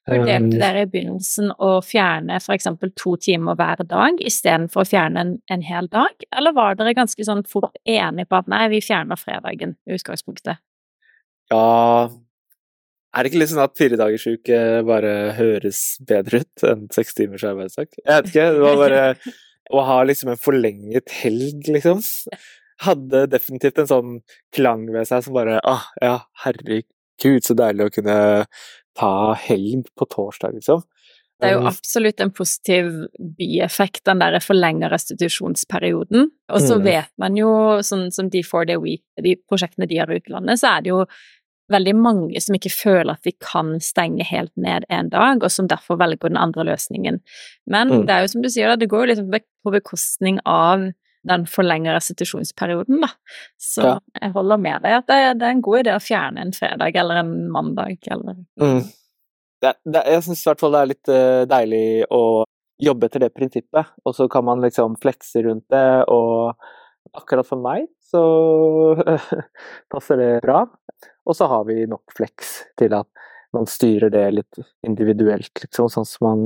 Vurderte 0.10 0.48
um, 0.48 0.56
dere 0.58 0.82
i 0.82 0.90
begynnelsen 0.90 1.52
å 1.62 1.76
fjerne 1.86 2.40
f.eks. 2.40 2.66
to 2.98 3.14
timer 3.22 3.58
hver 3.60 3.84
dag 3.86 4.18
istedenfor 4.26 4.82
å 4.82 4.90
fjerne 4.90 5.22
en, 5.22 5.36
en, 5.54 5.62
hel 5.68 5.88
dag, 5.94 6.26
eller 6.34 6.56
var 6.58 6.80
dere 6.80 6.96
ganske 6.98 7.28
sånn 7.28 7.44
fort 7.50 7.78
enige 7.86 8.26
på 8.32 8.40
at 8.40 8.50
nei, 8.50 8.64
vi 8.74 8.82
fjerner 8.82 9.20
fredagen 9.20 9.76
i 9.86 10.00
utgangspunktet? 10.00 10.64
Ja, 11.54 12.10
er 13.12 13.24
det 13.24 13.32
ikke 13.32 13.42
litt 13.42 13.52
sånn 13.52 13.64
at 13.66 13.78
firedagersuke 13.80 14.58
bare 14.88 15.14
høres 15.36 15.82
bedre 16.08 16.44
ut 16.44 16.66
enn 16.68 16.86
seks 16.96 17.18
timers 17.18 17.44
arbeidsdag? 17.48 17.92
Jeg 18.00 18.08
vet 18.08 18.30
ikke, 18.32 18.46
det 18.56 18.64
var 18.64 18.80
bare 18.80 19.02
å 19.72 19.84
ha 19.88 19.98
liksom 20.08 20.32
en 20.34 20.40
forlenget 20.40 21.12
helg, 21.22 21.68
liksom. 21.68 22.00
Hadde 22.86 23.26
definitivt 23.32 23.82
en 23.84 23.90
sånn 23.92 24.16
klang 24.56 24.88
ved 24.94 25.10
seg 25.10 25.26
som 25.26 25.36
bare 25.36 25.60
ah, 25.68 25.86
ja, 26.02 26.16
herregud, 26.46 27.44
så 27.46 27.56
deilig 27.58 27.90
å 27.90 27.94
kunne 28.00 28.18
ta 28.98 29.14
helg 29.44 29.92
på 29.98 30.08
torsdag, 30.12 30.56
liksom. 30.60 30.84
Det 31.42 31.50
er 31.50 31.56
jo 31.56 31.66
absolutt 31.66 32.22
en 32.22 32.30
positiv 32.38 32.90
bieffekt, 33.40 34.04
den 34.06 34.20
der 34.22 34.38
forlenga 34.46 34.92
restitusjonsperioden. 34.92 36.28
Og 36.54 36.62
så 36.62 36.78
mm. 36.78 36.84
vet 36.86 37.10
man 37.22 37.38
jo, 37.40 37.50
sånn 37.86 38.12
som 38.14 38.30
de 38.30 38.44
Four 38.46 38.68
Day 38.70 38.78
Week, 38.78 39.02
de 39.18 39.34
prosjektene 39.50 39.88
de 39.90 39.98
har 39.98 40.12
i 40.12 40.20
utlandet, 40.22 40.62
så 40.62 40.76
er 40.76 40.86
det 40.86 40.92
jo 40.94 41.00
veldig 41.72 41.94
mange 41.98 42.42
som 42.44 42.56
ikke 42.58 42.74
føler 42.74 43.14
at 43.14 43.28
de 43.28 43.34
kan 43.44 43.76
stenge 43.84 44.26
helt 44.28 44.54
ned 44.60 44.88
en 44.90 45.12
dag, 45.12 45.44
og 45.44 45.52
som 45.54 45.70
derfor 45.72 46.00
velger 46.02 46.30
den 46.30 46.40
andre 46.40 46.68
løsningen. 46.72 47.22
Men 47.66 47.94
mm. 47.94 48.08
det 48.08 48.16
er 48.16 48.26
jo 48.26 48.34
som 48.36 48.46
du 48.46 48.50
sier, 48.52 48.76
det 48.78 48.90
går 48.92 49.06
jo 49.06 49.12
liksom 49.14 49.32
på 49.32 49.74
bekostning 49.74 50.42
av 50.46 50.92
den 51.28 51.46
forlenga 51.50 51.94
restitusjonsperioden, 51.94 53.02
da. 53.04 53.12
Så 53.62 53.84
ja. 53.86 53.98
jeg 54.22 54.34
holder 54.36 54.62
med 54.62 54.82
deg 54.86 54.98
at 55.02 55.10
det, 55.10 55.20
det, 55.42 55.48
er 55.48 55.56
en 55.56 55.66
god 55.66 55.84
idé 55.84 55.94
å 55.94 56.02
fjerne 56.02 56.46
en 56.46 56.56
fredag 56.56 56.98
eller 56.98 57.22
en 57.22 57.36
mandag 57.54 58.10
eller 58.10 58.40
mm. 58.58 58.80
det, 59.62 59.76
det, 59.86 60.02
Jeg 60.16 60.26
syns 60.26 60.42
i 60.42 60.50
hvert 60.50 60.64
fall 60.64 60.74
det 60.74 60.82
er 60.82 60.92
litt 60.96 61.12
uh, 61.14 61.44
deilig 61.52 61.86
å 62.10 62.24
jobbe 62.82 63.06
etter 63.06 63.22
det 63.22 63.34
prinsippet, 63.38 63.92
og 64.02 64.16
så 64.18 64.26
kan 64.32 64.48
man 64.48 64.64
liksom 64.64 64.98
flekse 65.02 65.44
rundt 65.46 65.68
det, 65.70 65.86
og 66.10 66.58
akkurat 67.14 67.46
for 67.46 67.62
meg 67.62 67.86
så 68.12 68.22
passer 69.94 70.18
det 70.18 70.32
bra. 70.42 70.64
Og 71.28 71.38
så 71.38 71.48
har 71.52 71.66
vi 71.68 71.84
nok 71.90 72.16
flex 72.18 72.62
til 72.80 72.96
at 72.98 73.08
man 73.56 73.68
styrer 73.68 74.12
det 74.14 74.26
litt 74.34 74.62
individuelt, 74.88 75.52
liksom, 75.60 75.90
sånn 75.92 76.08
som 76.08 76.28
man 76.28 76.44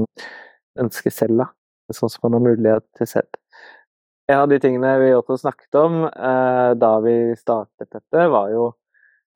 ønsker 0.81 1.13
selv, 1.13 1.43
da. 1.43 1.49
Sånn 1.93 2.09
som 2.09 2.25
man 2.25 2.39
har 2.39 2.45
mulighet 2.47 2.85
til 2.97 3.09
selv. 3.09 3.37
En 4.25 4.41
av 4.41 4.49
de 4.49 4.57
tingene 4.57 4.95
vi 5.03 5.11
også 5.13 5.37
snakket 5.37 5.77
om 5.77 5.99
eh, 6.07 6.71
da 6.81 6.95
vi 7.05 7.35
startet 7.37 7.91
dette, 7.93 8.25
var 8.33 8.49
jo 8.49 8.71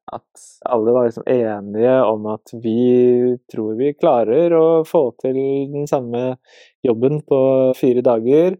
at 0.09 0.45
alle 0.65 0.93
var 0.95 1.05
liksom 1.05 1.27
enige 1.29 1.91
om 2.01 2.25
at 2.33 2.53
vi 2.63 3.37
tror 3.53 3.75
vi 3.77 3.93
klarer 3.93 4.55
å 4.57 4.65
få 4.87 5.03
til 5.21 5.37
den 5.69 5.85
samme 5.89 6.39
jobben 6.85 7.21
på 7.21 7.41
fire 7.77 8.01
dager. 8.05 8.57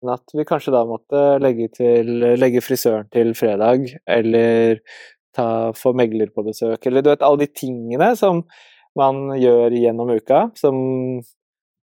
Men 0.00 0.14
at 0.14 0.32
vi 0.36 0.46
kanskje 0.48 0.72
da 0.72 0.82
måtte 0.88 1.22
legge, 1.42 1.68
til, 1.76 2.08
legge 2.40 2.64
frisøren 2.64 3.08
til 3.12 3.34
fredag, 3.36 3.88
eller 4.08 4.80
ta, 5.36 5.48
få 5.76 5.92
megler 5.96 6.32
på 6.34 6.44
besøk, 6.46 6.88
eller 6.88 7.04
du 7.04 7.12
vet 7.12 7.24
alle 7.26 7.44
de 7.44 7.52
tingene 7.52 8.12
som 8.18 8.42
man 8.96 9.36
gjør 9.36 9.74
gjennom 9.76 10.12
uka, 10.16 10.46
som 10.56 10.76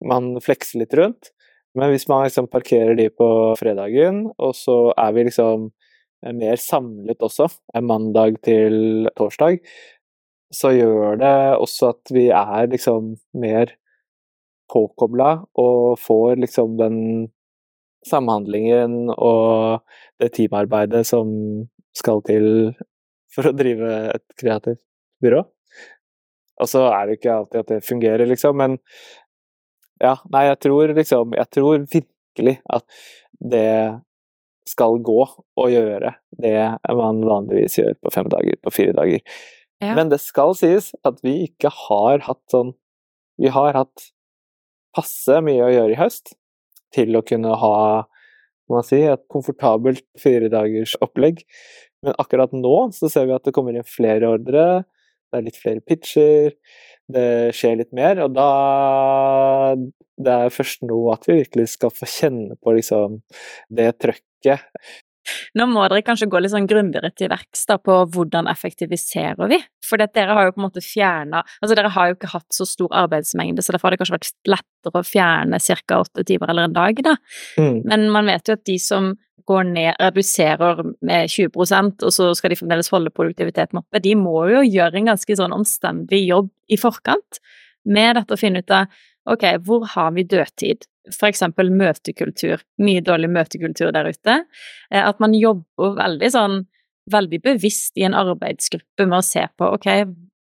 man 0.06 0.36
flekser 0.42 0.82
litt 0.82 0.94
rundt. 0.98 1.32
Men 1.78 1.92
hvis 1.92 2.06
man 2.10 2.26
liksom 2.26 2.50
parkerer 2.52 2.94
de 2.98 3.08
på 3.10 3.28
fredagen, 3.58 4.26
og 4.36 4.54
så 4.56 4.92
er 5.00 5.14
vi 5.16 5.26
liksom 5.28 5.70
mer 6.38 6.60
samlet 6.60 7.24
også, 7.24 7.48
mandag 7.82 8.38
til 8.46 9.08
torsdag, 9.18 9.62
så 10.52 10.70
gjør 10.76 11.16
det 11.22 11.36
også 11.56 11.92
at 11.94 12.12
vi 12.12 12.26
er 12.28 12.68
liksom 12.70 13.14
mer 13.40 13.72
påkobla 14.72 15.30
og 15.58 15.98
får 16.00 16.36
liksom 16.44 16.76
den 16.80 16.98
samhandlingen 18.06 19.12
og 19.14 19.82
det 20.20 20.32
teamarbeidet 20.36 21.04
som 21.08 21.32
skal 21.96 22.22
til 22.26 22.46
for 23.32 23.48
å 23.48 23.56
drive 23.56 23.90
et 24.12 24.24
kreativt 24.38 24.82
byrå. 25.22 25.42
Og 26.62 26.68
så 26.70 26.84
er 26.92 27.08
det 27.08 27.18
ikke 27.18 27.34
alltid 27.34 27.62
at 27.62 27.72
det 27.72 27.84
fungerer, 27.86 28.28
liksom, 28.28 28.58
men 28.60 28.78
ja, 30.02 30.16
nei, 30.34 30.48
jeg 30.48 30.58
tror 30.64 30.90
liksom 30.96 31.34
Jeg 31.38 31.48
tror 31.54 31.84
virkelig 31.86 32.56
at 32.74 33.02
det 33.38 34.00
skal 34.68 34.98
gå 35.02 35.18
å 35.58 35.64
gjøre 35.70 36.12
det 36.42 36.56
man 36.98 37.20
vanligvis 37.26 37.78
gjør 37.80 37.96
på 37.98 38.12
fem 38.14 38.28
dager, 38.30 38.58
på 38.62 38.72
fire 38.74 38.94
dager. 38.94 39.22
Ja. 39.82 39.96
Men 39.98 40.12
det 40.12 40.20
skal 40.22 40.54
sies 40.58 40.92
at 41.06 41.18
vi 41.26 41.40
ikke 41.48 41.72
har 41.74 42.22
hatt 42.28 42.42
sånn 42.52 42.74
Vi 43.40 43.50
har 43.50 43.74
hatt 43.74 44.10
passe 44.94 45.40
mye 45.42 45.64
å 45.66 45.72
gjøre 45.72 45.94
i 45.94 45.98
høst 45.98 46.34
til 46.94 47.16
å 47.16 47.24
kunne 47.26 47.56
ha 47.58 47.76
si, 48.84 49.00
et 49.02 49.24
komfortabelt 49.32 50.04
firedagers 50.20 50.94
opplegg. 51.04 51.42
Men 52.02 52.16
akkurat 52.18 52.54
nå 52.56 52.76
så 52.94 53.10
ser 53.12 53.28
vi 53.28 53.36
at 53.36 53.44
det 53.46 53.54
kommer 53.54 53.76
inn 53.76 53.86
flere 53.86 54.30
ordre, 54.34 54.82
det 55.32 55.38
er 55.38 55.46
litt 55.46 55.58
flere 55.60 55.82
pitcher, 55.86 56.56
det 57.12 57.26
skjer 57.56 57.78
litt 57.80 57.92
mer, 57.96 58.20
og 58.26 58.34
da 58.36 58.48
Det 60.22 60.32
er 60.44 60.52
først 60.54 60.84
nå 60.86 60.98
at 61.10 61.24
vi 61.26 61.38
virkelig 61.40 61.72
skal 61.72 61.90
få 61.90 62.06
kjenne 62.06 62.54
på 62.62 62.74
liksom 62.76 63.22
det 63.74 63.88
trøkket. 64.02 64.60
Nå 65.58 65.66
må 65.68 65.82
dere 65.84 66.04
kanskje 66.04 66.30
gå 66.32 66.40
litt 66.40 66.52
sånn 66.54 66.68
grundigere 66.68 67.10
til 67.16 67.28
verks 67.32 67.66
på 67.84 67.96
hvordan 68.14 68.48
effektiviserer 68.48 69.50
vi? 69.50 69.58
For 69.84 70.00
dere 70.00 70.36
har 70.36 70.48
jo 70.48 70.54
på 70.54 70.62
en 70.62 70.66
måte 70.68 70.84
fjerna 70.84 71.42
Altså 71.60 71.76
dere 71.76 71.90
har 71.92 72.08
jo 72.08 72.16
ikke 72.16 72.30
hatt 72.32 72.56
så 72.56 72.66
stor 72.68 72.94
arbeidsmengde, 73.02 73.64
så 73.64 73.74
derfor 73.74 73.90
har 73.90 73.96
det 73.96 74.02
kanskje 74.02 74.16
vært 74.16 74.32
lettere 74.48 75.02
å 75.02 75.06
fjerne 75.06 75.60
ca. 75.60 75.98
åtte 76.00 76.24
timer 76.28 76.52
eller 76.52 76.70
en 76.70 76.78
dag, 76.78 77.04
da. 77.04 77.16
Mm. 77.60 77.82
Men 77.84 78.08
man 78.14 78.30
vet 78.32 78.48
jo 78.48 78.56
at 78.56 78.64
de 78.68 78.78
som 78.80 79.12
går 79.50 79.64
ned, 79.68 79.96
reduserer 79.98 80.82
med 81.02 81.30
20% 81.32 82.04
og 82.06 82.14
så 82.14 82.28
skal 82.38 82.52
de 82.52 82.58
fremdeles 82.60 82.90
holde 82.94 83.12
produktiviteten 83.14 83.80
oppe, 83.80 84.02
de 84.02 84.14
må 84.18 84.46
jo 84.52 84.62
gjøre 84.62 85.00
en 85.00 85.10
ganske 85.12 85.36
sånn 85.38 85.54
omstendig 85.56 86.22
jobb 86.28 86.52
i 86.70 86.78
forkant 86.78 87.42
med 87.84 88.16
dette 88.20 88.36
å 88.36 88.40
finne 88.40 88.62
ut 88.62 88.74
av 88.74 89.02
ok, 89.32 89.44
hvor 89.66 89.86
har 89.94 90.14
vi 90.16 90.24
dødtid? 90.26 90.86
Eksempel 91.26 91.72
møtekultur, 91.74 92.62
mye 92.82 93.02
dårlig 93.04 93.30
møtekultur 93.34 93.90
der 93.94 94.10
ute. 94.12 94.42
Eh, 94.92 95.02
at 95.02 95.22
man 95.22 95.34
jobber 95.34 95.96
veldig 95.98 96.30
sånn 96.34 96.60
veldig 97.10 97.40
bevisst 97.42 97.98
i 97.98 98.04
en 98.06 98.14
arbeidsgruppe 98.14 99.06
med 99.08 99.18
å 99.18 99.26
se 99.26 99.42
på 99.58 99.70
ok, 99.74 99.88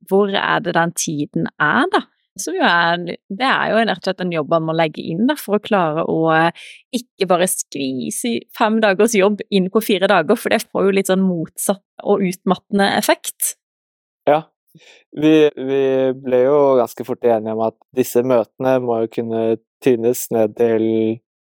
hvor 0.07 0.31
er 0.31 0.61
det 0.63 0.77
den 0.77 0.93
tiden 0.95 1.49
er, 1.59 1.89
da? 1.93 2.05
er 2.37 2.99
Det 3.29 3.47
er 3.49 3.71
jo 3.71 3.79
rett 3.81 3.97
og 3.97 4.05
slett 4.05 4.21
en 4.21 4.33
jobb 4.33 4.51
man 4.53 4.67
må 4.69 4.75
legge 4.77 5.03
inn 5.03 5.27
da, 5.27 5.37
for 5.41 5.57
å 5.57 5.63
klare 5.63 6.05
å 6.05 6.19
eh, 6.35 6.67
ikke 6.93 7.29
bare 7.31 7.49
skvise 7.49 8.37
fem 8.57 8.81
dagers 8.81 9.17
jobb 9.17 9.41
inn 9.51 9.71
på 9.73 9.81
fire 9.81 10.07
dager, 10.11 10.37
for 10.37 10.53
det 10.53 10.67
får 10.67 10.85
jo 10.85 10.97
litt 10.99 11.11
sånn 11.11 11.25
motsatt 11.25 11.83
og 12.05 12.23
utmattende 12.27 12.91
effekt. 12.99 13.57
Ja, 14.29 14.45
Vi, 15.17 15.49
vi, 15.57 15.81
ble 16.13 16.43
jo 16.45 16.77
ganske 16.77 17.05
fort 17.09 17.25
enige 17.25 17.55
om 17.57 17.63
at 17.65 17.77
disse 17.97 18.21
møtene 18.21 18.75
må 18.85 19.01
jo 19.05 19.13
kunne 19.15 19.57
tynes 19.85 20.27
ned 20.35 20.57
til 20.59 20.87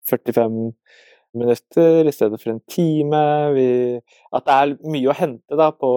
45 0.10 0.72
minutter 1.38 2.08
i 2.08 2.14
stedet 2.16 2.40
for 2.42 2.54
en 2.54 2.64
time. 2.72 3.24
Vi, 3.56 3.68
at 4.36 4.48
det 4.48 4.58
er 4.58 4.76
mye 4.96 5.12
å 5.12 5.18
hente 5.18 5.60
da 5.60 5.72
på 5.76 5.92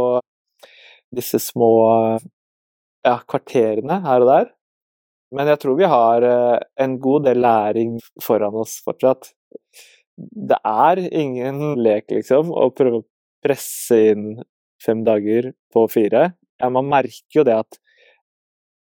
disse 1.14 1.38
små 1.42 1.70
ja, 3.04 3.18
kvarterene 3.28 4.00
her 4.04 4.24
og 4.24 4.30
der. 4.30 4.52
Men 5.34 5.50
jeg 5.50 5.60
tror 5.62 5.78
vi 5.78 5.90
har 5.90 6.26
eh, 6.26 6.58
en 6.84 6.98
god 7.02 7.26
del 7.28 7.40
læring 7.42 7.96
foran 8.22 8.54
oss 8.62 8.76
fortsatt. 8.86 9.32
Det 10.14 10.60
er 10.62 11.00
ingen 11.10 11.74
lek, 11.82 12.06
liksom, 12.12 12.52
å 12.54 12.68
prøve 12.74 13.00
å 13.00 13.06
presse 13.44 13.98
inn 14.12 14.28
fem 14.84 15.02
dager 15.06 15.50
på 15.74 15.86
fire. 15.90 16.28
Ja, 16.62 16.70
man 16.70 16.86
merker 16.90 17.40
jo 17.40 17.46
det 17.46 17.56
at 17.64 17.80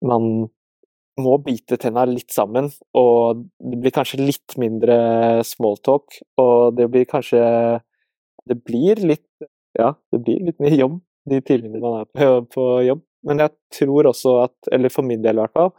man 0.04 0.50
må 1.20 1.38
bite 1.40 1.78
tenna 1.80 2.04
litt 2.08 2.32
sammen, 2.34 2.68
og 2.96 3.46
det 3.56 3.78
blir 3.80 3.94
kanskje 3.94 4.20
litt 4.20 4.56
mindre 4.60 4.96
smalltalk, 5.48 6.18
og 6.42 6.76
det 6.76 6.90
blir 6.92 7.08
kanskje 7.08 7.42
Det 8.46 8.54
blir 8.62 9.00
litt 9.02 9.48
Ja, 9.76 9.94
det 10.12 10.20
blir 10.24 10.44
litt 10.46 10.60
mye 10.62 10.76
jobb 10.76 11.00
de 11.26 11.40
timene 11.44 11.80
man 11.82 12.04
er 12.04 12.44
på 12.52 12.66
jobb. 12.86 13.02
Men 13.26 13.42
jeg 13.42 13.54
tror 13.74 14.10
også 14.12 14.36
at, 14.44 14.54
eller 14.72 14.92
for 14.92 15.06
min 15.06 15.24
del 15.24 15.38
i 15.38 15.42
hvert 15.42 15.56
fall, 15.56 15.72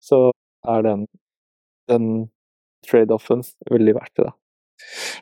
så 0.00 0.20
er 0.66 0.86
den, 0.86 1.04
den 1.90 2.08
trade-offen 2.86 3.44
veldig 3.70 3.96
verdt 3.98 4.22
det. 4.22 4.32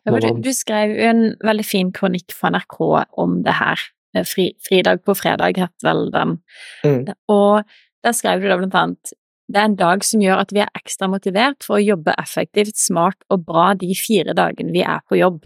Ja, 0.04 0.14
du, 0.18 0.28
du, 0.42 0.52
skrev 0.54 0.94
jo 0.94 1.10
en 1.10 1.24
veldig 1.42 1.66
fin 1.66 1.90
kronikk 1.94 2.34
for 2.34 2.54
NRK 2.54 2.78
om 3.24 3.40
det 3.46 3.56
her. 3.58 3.82
Fri, 4.28 4.52
fridag 4.62 5.02
på 5.06 5.16
fredag 5.18 5.58
het 5.58 5.86
vel 5.86 6.06
den. 6.14 6.38
Mm. 6.86 7.10
Og 7.34 7.64
der 8.06 8.14
skrev 8.14 8.42
du 8.42 8.50
da 8.50 8.58
blant 8.60 8.78
annet 8.78 9.14
det 9.52 9.60
er 9.60 9.68
en 9.68 9.76
dag 9.76 10.04
som 10.06 10.22
gjør 10.24 10.40
at 10.40 10.52
vi 10.56 10.62
er 10.64 10.76
ekstra 10.78 11.08
motivert 11.12 11.66
for 11.66 11.78
å 11.78 11.84
jobbe 11.84 12.14
effektivt, 12.20 12.78
smart 12.80 13.18
og 13.32 13.44
bra 13.48 13.72
de 13.78 13.90
fire 13.98 14.34
dagene 14.36 14.72
vi 14.74 14.84
er 14.84 15.02
på 15.08 15.18
jobb. 15.20 15.42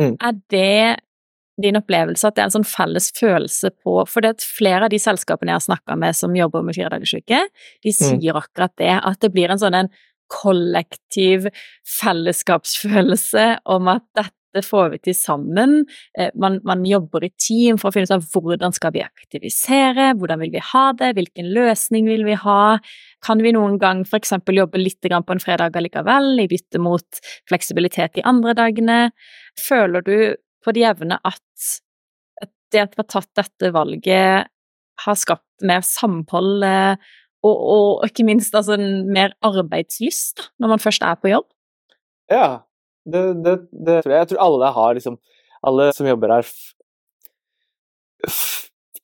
Mm. 0.00 0.14
Er 0.14 0.36
det 0.52 1.00
din 1.62 1.76
opplevelse 1.76 2.26
at 2.26 2.36
det 2.36 2.44
er 2.44 2.48
en 2.48 2.54
sånn 2.54 2.66
felles 2.66 3.10
følelse 3.12 3.68
på 3.84 3.98
For 4.08 4.24
det 4.24 4.38
at 4.38 4.44
flere 4.46 4.86
av 4.86 4.92
de 4.94 4.98
selskapene 5.02 5.52
jeg 5.52 5.60
har 5.60 5.66
snakka 5.66 5.98
med 6.00 6.16
som 6.16 6.36
jobber 6.36 6.64
med 6.64 6.78
firedagersuke, 6.78 7.42
de 7.84 7.92
mm. 7.92 7.98
sier 7.98 8.32
mm. 8.32 8.40
akkurat 8.40 8.74
det, 8.80 8.94
at 8.96 9.20
det 9.22 9.32
blir 9.34 9.52
en 9.52 9.60
sånn 9.60 9.76
en 9.82 9.92
kollektiv 10.32 11.50
fellesskapsfølelse 12.00 13.46
om 13.74 13.90
at 13.92 14.06
dette 14.16 14.41
får 14.60 14.90
vi 14.92 14.98
til 15.08 15.16
sammen. 15.16 15.86
Eh, 16.18 16.28
man, 16.36 16.58
man, 16.68 16.84
jobber 16.84 17.24
i 17.24 17.30
team 17.40 17.78
for 17.80 17.88
å 17.88 17.94
finne 17.94 18.10
ut 18.10 18.14
av 18.18 18.26
hvordan 18.28 18.74
skal 18.76 18.92
vi 18.92 19.04
aktivisere, 19.04 20.10
hvordan 20.18 20.42
vil 20.44 20.52
vi 20.52 20.64
ha 20.72 20.84
det, 20.98 21.14
hvilken 21.16 21.48
løsning 21.56 22.10
vil 22.10 22.26
vi 22.28 22.36
ha. 22.42 22.76
Kan 23.24 23.40
vi 23.44 23.54
noen 23.56 23.78
gang 23.80 24.04
f.eks. 24.04 24.34
jobbe 24.44 24.82
litt 24.82 25.00
på 25.00 25.36
en 25.36 25.42
fredag 25.42 25.78
allikevel, 25.78 26.34
i 26.42 26.48
bytte 26.50 26.82
mot 26.82 27.22
fleksibilitet 27.48 28.18
de 28.18 28.26
andre 28.28 28.54
dagene? 28.58 28.98
Føler 29.58 30.04
du 30.04 30.16
på 30.62 30.74
det 30.76 30.84
jevne 30.84 31.18
at 31.24 31.40
det 32.72 32.80
at 32.86 32.94
vi 32.96 33.02
har 33.02 33.10
tatt 33.10 33.32
dette 33.36 33.72
valget, 33.74 34.48
har 35.02 35.16
skapt 35.18 35.64
mer 35.66 35.82
samhold 35.84 36.64
og, 37.42 37.56
og, 37.56 38.04
ikke 38.06 38.26
minst 38.26 38.54
altså, 38.54 38.76
mer 38.78 39.34
arbeidslyst 39.44 40.46
når 40.62 40.74
man 40.74 40.82
først 40.82 41.04
er 41.06 41.18
på 41.20 41.32
jobb? 41.32 41.48
Ja, 42.30 42.62
det, 43.04 43.22
det, 43.42 43.56
det 43.72 43.96
tror 44.02 44.14
jeg. 44.14 44.20
Jeg 44.20 44.30
tror 44.32 44.44
alle 44.46 44.74
har 44.76 44.94
liksom 44.98 45.18
Alle 45.62 45.92
som 45.94 46.08
jobber 46.08 46.32
her, 46.34 46.48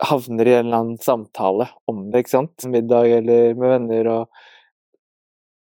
havner 0.02 0.48
i 0.48 0.54
en 0.56 0.66
eller 0.66 0.78
annen 0.80 1.02
samtale 1.02 1.68
om 1.90 2.08
det, 2.10 2.24
ikke 2.24 2.32
sant? 2.32 2.66
Middag 2.66 3.12
eller 3.20 3.54
med 3.54 3.74
venner 3.76 4.10
og 4.14 4.40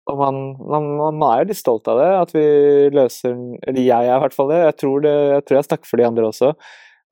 og 0.09 0.17
man, 0.17 0.37
man, 0.57 0.87
man, 0.97 1.21
er 1.29 1.45
litt 1.47 1.59
stolt 1.59 1.87
av 1.91 1.99
det, 2.01 2.09
at 2.23 2.31
vi 2.33 2.45
løser 2.91 3.35
Eller 3.69 3.83
jeg 3.85 4.09
er 4.09 4.17
i 4.17 4.23
hvert 4.23 4.35
fall 4.35 4.49
det. 4.49 4.57
Jeg 4.63 4.77
tror, 4.81 5.03
det, 5.05 5.13
jeg, 5.13 5.43
tror 5.45 5.59
jeg 5.59 5.67
snakker 5.67 5.89
for 5.91 6.01
de 6.01 6.07
andre 6.07 6.25
også. 6.31 6.49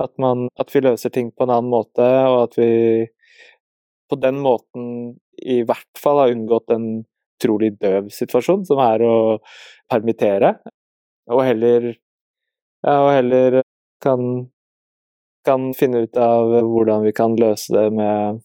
At, 0.01 0.11
man, 0.21 0.47
at, 0.59 0.73
vi 0.73 0.81
løser 0.83 1.13
ting 1.13 1.29
på 1.31 1.45
en 1.45 1.53
annen 1.53 1.71
måte, 1.71 2.03
og 2.03 2.37
at 2.47 2.57
vi 2.59 2.71
på 4.09 4.17
den 4.19 4.39
måten 4.41 4.85
i 5.39 5.59
hvert 5.67 6.01
fall 6.01 6.23
har 6.23 6.33
unngått 6.33 6.73
en 6.73 6.87
utrolig 7.39 7.75
døv 7.79 8.09
situasjon, 8.11 8.65
som 8.67 8.81
er 8.83 9.03
å 9.05 9.15
permittere. 9.91 10.55
Og 11.29 11.43
heller 11.45 11.91
Ja, 12.79 12.93
og 13.03 13.09
heller 13.11 13.61
kan, 13.99 14.21
kan 15.43 15.73
finne 15.75 16.05
ut 16.05 16.15
av 16.15 16.53
hvordan 16.63 17.03
vi 17.03 17.11
kan 17.11 17.33
løse 17.35 17.73
det 17.75 17.89
med, 17.91 18.39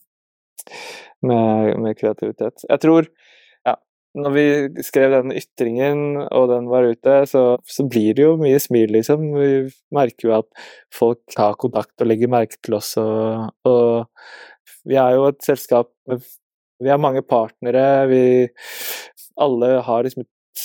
med, 1.23 1.69
med 1.85 1.95
kreativitet. 2.01 2.65
Jeg 2.67 2.83
tror 2.83 3.07
når 4.15 4.35
vi 4.35 4.47
skrev 4.87 5.11
den 5.11 5.35
ytringen, 5.35 6.21
og 6.31 6.47
den 6.53 6.69
var 6.71 6.87
ute, 6.87 7.17
så, 7.27 7.43
så, 7.67 7.87
blir 7.91 8.15
det 8.15 8.23
jo 8.23 8.37
mye 8.39 8.61
smil, 8.63 8.93
liksom. 8.95 9.27
Vi 9.35 9.51
merker 9.95 10.29
jo 10.29 10.37
at 10.39 10.67
folk 10.95 11.19
tar 11.35 11.59
kontakt 11.59 11.99
og 11.99 12.11
legger 12.11 12.31
merke 12.31 12.61
til 12.63 12.79
oss, 12.79 12.95
og, 13.01 13.51
og 13.67 14.87
vi 14.87 14.99
er 15.01 15.17
jo 15.17 15.29
et 15.31 15.41
selskap 15.45 15.91
Vi 16.83 16.91
har 16.91 16.99
mange 17.01 17.23
partnere, 17.23 18.07
vi 18.11 18.23
alle 19.41 19.69
har 19.87 20.03
liksom 20.05 20.25
et 20.25 20.65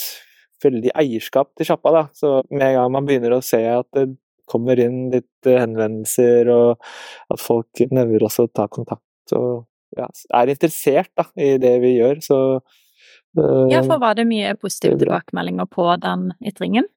veldig 0.64 0.92
eierskap 0.98 1.52
til 1.58 1.70
sjappa, 1.70 1.92
da. 1.94 2.02
Så 2.16 2.40
med 2.50 2.66
en 2.68 2.76
gang 2.78 2.92
man 2.96 3.08
begynner 3.08 3.36
å 3.36 3.44
se 3.44 3.62
at 3.70 3.88
det 3.96 4.08
kommer 4.50 4.80
inn 4.82 5.08
litt 5.12 5.46
henvendelser, 5.46 6.50
og 6.50 6.82
at 7.30 7.42
folk 7.42 7.84
nevner 7.90 8.26
også 8.26 8.48
å 8.48 8.52
ta 8.54 8.66
kontakt 8.70 9.34
og 9.36 9.66
ja, 9.98 10.06
er 10.38 10.50
interessert 10.50 11.10
da, 11.18 11.24
i 11.38 11.56
det 11.62 11.76
vi 11.82 11.96
gjør, 11.96 12.22
så 12.22 12.38
ja, 13.70 13.78
for 13.86 14.00
var 14.02 14.16
det 14.18 14.26
mye 14.26 14.56
positive 14.58 14.98
tilbakemeldinger 14.98 15.68
på 15.70 15.84
den 16.02 16.32
ytringen? 16.42 16.88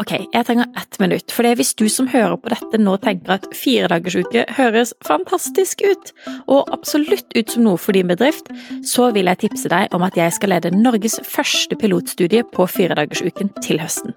Ok, 0.00 0.14
jeg 0.32 0.46
trenger 0.48 0.70
ett 0.80 0.96
minutt, 1.00 1.32
for 1.34 1.44
hvis 1.58 1.74
du 1.76 1.84
som 1.92 2.06
hører 2.08 2.38
på 2.40 2.48
dette 2.48 2.78
nå 2.80 2.94
tenker 3.02 3.34
at 3.34 3.44
firedagersuke 3.52 4.46
høres 4.56 4.94
fantastisk 5.04 5.84
ut, 5.84 6.12
og 6.48 6.70
absolutt 6.72 7.28
ut 7.36 7.52
som 7.52 7.66
noe 7.66 7.80
for 7.80 7.92
din 7.92 8.08
bedrift, 8.08 8.48
så 8.86 9.10
vil 9.12 9.28
jeg 9.28 9.42
tipse 9.44 9.68
deg 9.68 9.92
om 9.92 10.06
at 10.06 10.16
jeg 10.16 10.32
skal 10.38 10.54
lede 10.54 10.72
Norges 10.72 11.18
første 11.28 11.76
pilotstudie 11.76 12.46
på 12.48 12.64
firedagersuken 12.78 13.52
til 13.60 13.82
høsten. 13.84 14.16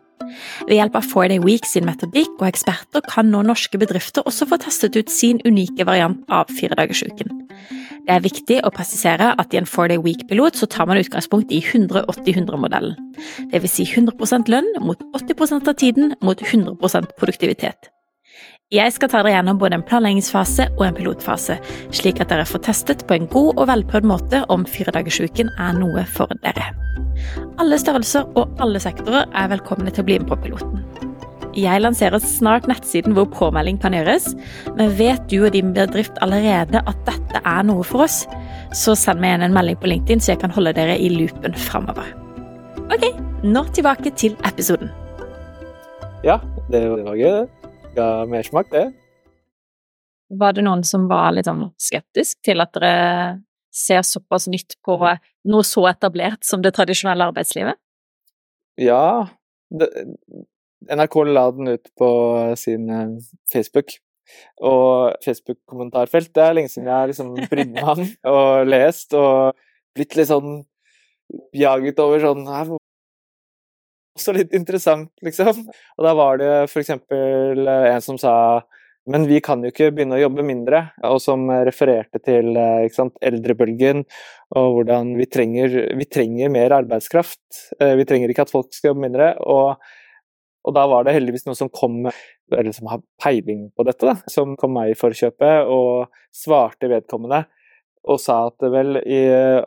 Ved 0.68 0.78
hjelp 0.78 0.98
av 1.00 1.08
Four 1.12 1.30
Day 1.32 1.42
Week 1.44 1.68
sin 1.70 1.88
metodikk 1.88 2.34
og 2.40 2.50
eksperter 2.50 3.06
kan 3.10 3.32
nå 3.32 3.44
norske 3.48 3.80
bedrifter 3.82 4.26
også 4.28 4.48
få 4.50 4.60
testet 4.64 4.98
ut 5.00 5.12
sin 5.12 5.42
unike 5.48 5.88
variant 5.88 6.24
av 6.32 6.52
firedagersuken. 6.52 7.44
Det 8.04 8.12
er 8.12 8.24
viktig 8.24 8.58
å 8.68 8.72
presisere 8.76 9.30
at 9.40 9.54
i 9.56 9.60
en 9.62 9.70
four 9.70 9.88
day 9.88 10.02
week-pilot 10.02 10.60
så 10.60 10.68
tar 10.68 10.90
man 10.90 11.00
utgangspunkt 11.00 11.54
i 11.56 11.62
180-100-modellen. 11.64 12.98
Det 13.54 13.64
vil 13.64 13.72
si 13.72 13.88
100% 13.88 14.52
lønn 14.52 14.68
mot 14.84 15.00
80% 15.16 15.72
av 15.72 15.80
tiden 15.80 16.16
mot 16.20 16.44
100% 16.44 17.16
produktivitet. 17.20 17.93
Jeg 18.74 18.90
skal 18.96 19.10
ta 19.12 19.20
dere 19.22 19.36
gjennom 19.36 19.60
både 19.62 19.78
en 19.78 19.84
planleggingsfase 19.86 20.66
og 20.80 20.88
en 20.88 20.96
pilotfase, 20.98 21.60
slik 21.94 22.18
at 22.24 22.32
dere 22.32 22.46
får 22.50 22.64
testet 22.66 23.04
på 23.06 23.14
en 23.14 23.28
god 23.30 23.60
og 23.62 23.68
velprøvd 23.70 24.08
måte 24.10 24.40
om 24.54 24.64
firedagersuken 24.66 25.52
er 25.62 25.76
noe 25.78 26.02
for 26.10 26.34
dere. 26.42 26.72
Alle 27.62 27.78
størrelser 27.78 28.26
og 28.34 28.58
alle 28.64 28.82
sektorer 28.82 29.30
er 29.30 29.54
velkomne 29.54 29.94
til 29.94 30.02
å 30.02 30.08
bli 30.10 30.18
med 30.24 30.32
på 30.32 30.40
piloten. 30.48 30.82
Jeg 31.54 31.86
lanserer 31.86 32.18
snart 32.18 32.66
nettsiden 32.66 33.14
hvor 33.14 33.30
påmelding 33.30 33.78
kan 33.78 33.94
gjøres, 33.94 34.32
men 34.74 34.98
vet 34.98 35.22
du 35.30 35.44
og 35.44 35.54
din 35.54 35.70
bedrift 35.78 36.18
allerede 36.26 36.82
at 36.82 37.06
dette 37.06 37.46
er 37.46 37.70
noe 37.70 37.86
for 37.86 38.08
oss, 38.08 38.24
så 38.74 38.98
send 38.98 39.22
meg 39.22 39.36
igjen 39.36 39.52
en 39.52 39.58
melding 39.62 39.78
på 39.84 39.94
LinkedIn 39.94 40.24
så 40.24 40.34
jeg 40.34 40.42
kan 40.48 40.56
holde 40.56 40.74
dere 40.74 40.98
i 40.98 41.14
loopen 41.14 41.54
framover. 41.70 42.10
Ok, 42.90 43.12
nå 43.46 43.68
tilbake 43.78 44.18
til 44.18 44.34
episoden. 44.50 44.90
Ja, 46.26 46.42
det 46.74 46.88
var 46.90 47.14
gøy 47.14 47.44
ga 47.96 48.26
mersmak, 48.30 48.70
det. 48.74 48.88
Var 50.34 50.56
det 50.56 50.64
noen 50.66 50.84
som 50.88 51.08
var 51.12 51.34
litt 51.36 51.50
sånn 51.50 51.68
skeptisk 51.82 52.40
til 52.46 52.64
at 52.64 52.74
dere 52.78 52.94
ser 53.74 54.04
såpass 54.06 54.48
nytt 54.50 54.78
på 54.86 54.98
noe 55.02 55.66
så 55.66 55.88
etablert 55.90 56.46
som 56.46 56.62
det 56.64 56.74
tradisjonelle 56.78 57.30
arbeidslivet? 57.30 57.78
Ja. 58.82 59.30
Det, 59.74 59.90
NRK 60.90 61.20
la 61.30 61.46
den 61.56 61.74
ut 61.76 61.90
på 61.98 62.10
sin 62.60 62.90
eh, 62.90 63.14
Facebook. 63.52 63.98
Og 64.64 65.18
Facebook-kommentarfelt 65.26 66.32
Det 66.34 66.42
er 66.42 66.54
lenge 66.56 66.72
siden 66.72 66.88
jeg 66.88 66.96
har 66.96 67.10
liksom 67.10 67.34
brydd 67.52 67.74
meg 67.74 67.90
om 67.92 68.04
og 68.34 68.70
lest 68.72 69.14
og 69.20 69.60
blitt 69.94 70.16
litt 70.16 70.30
sånn 70.30 70.62
jaget 71.54 72.00
over 72.00 72.24
sånn 72.24 72.46
også 74.18 74.36
litt 74.38 74.54
interessant, 74.56 75.12
liksom. 75.26 75.66
Og 75.98 76.06
da 76.06 76.14
var 76.18 76.40
det 76.42 76.54
eksempel 76.70 77.66
eh, 77.66 77.90
en 77.94 78.06
som 78.06 78.20
sa 78.22 78.36
men 79.04 79.26
vi 79.28 79.42
kan 79.44 79.60
jo 79.60 79.68
ikke 79.68 79.90
begynne 79.92 80.16
å 80.16 80.22
jobbe 80.22 80.46
mindre, 80.48 80.80
og 81.04 81.18
som 81.20 81.50
refererte 81.68 82.22
til 82.24 82.56
eh, 82.56 82.86
sant, 82.96 83.18
eldrebølgen 83.20 84.06
og 84.56 84.78
hvordan 84.78 85.12
vi 85.18 85.28
trenger, 85.28 85.76
vi 86.00 86.08
trenger, 86.08 86.52
mer 86.54 86.76
arbeidskraft. 86.78 87.44
Eh, 87.82 87.98
vi 88.00 88.06
trenger 88.08 88.32
ikke 88.32 88.46
at 88.48 88.54
folk 88.54 88.72
skal 88.72 88.94
jobbe 88.94 89.04
mindre. 89.04 89.34
Og, 89.44 89.76
og, 90.64 90.72
da 90.78 90.86
var 90.88 91.04
det 91.04 91.18
heldigvis 91.18 91.44
noen 91.50 91.60
som 91.60 91.72
kom 91.74 92.06
eller 92.08 92.72
som 92.76 92.88
har 92.92 93.04
peiling 93.20 93.68
på 93.76 93.84
dette, 93.88 94.08
da, 94.08 94.16
som 94.32 94.56
kom 94.60 94.76
meg 94.78 94.94
i 94.94 94.98
forkjøpet 95.00 95.68
og 95.74 96.14
svarte 96.38 96.88
vedkommende 96.92 97.44
og 98.04 98.20
sa 98.20 98.40
at 98.50 98.66
vel, 98.74 98.98
i 99.00 99.22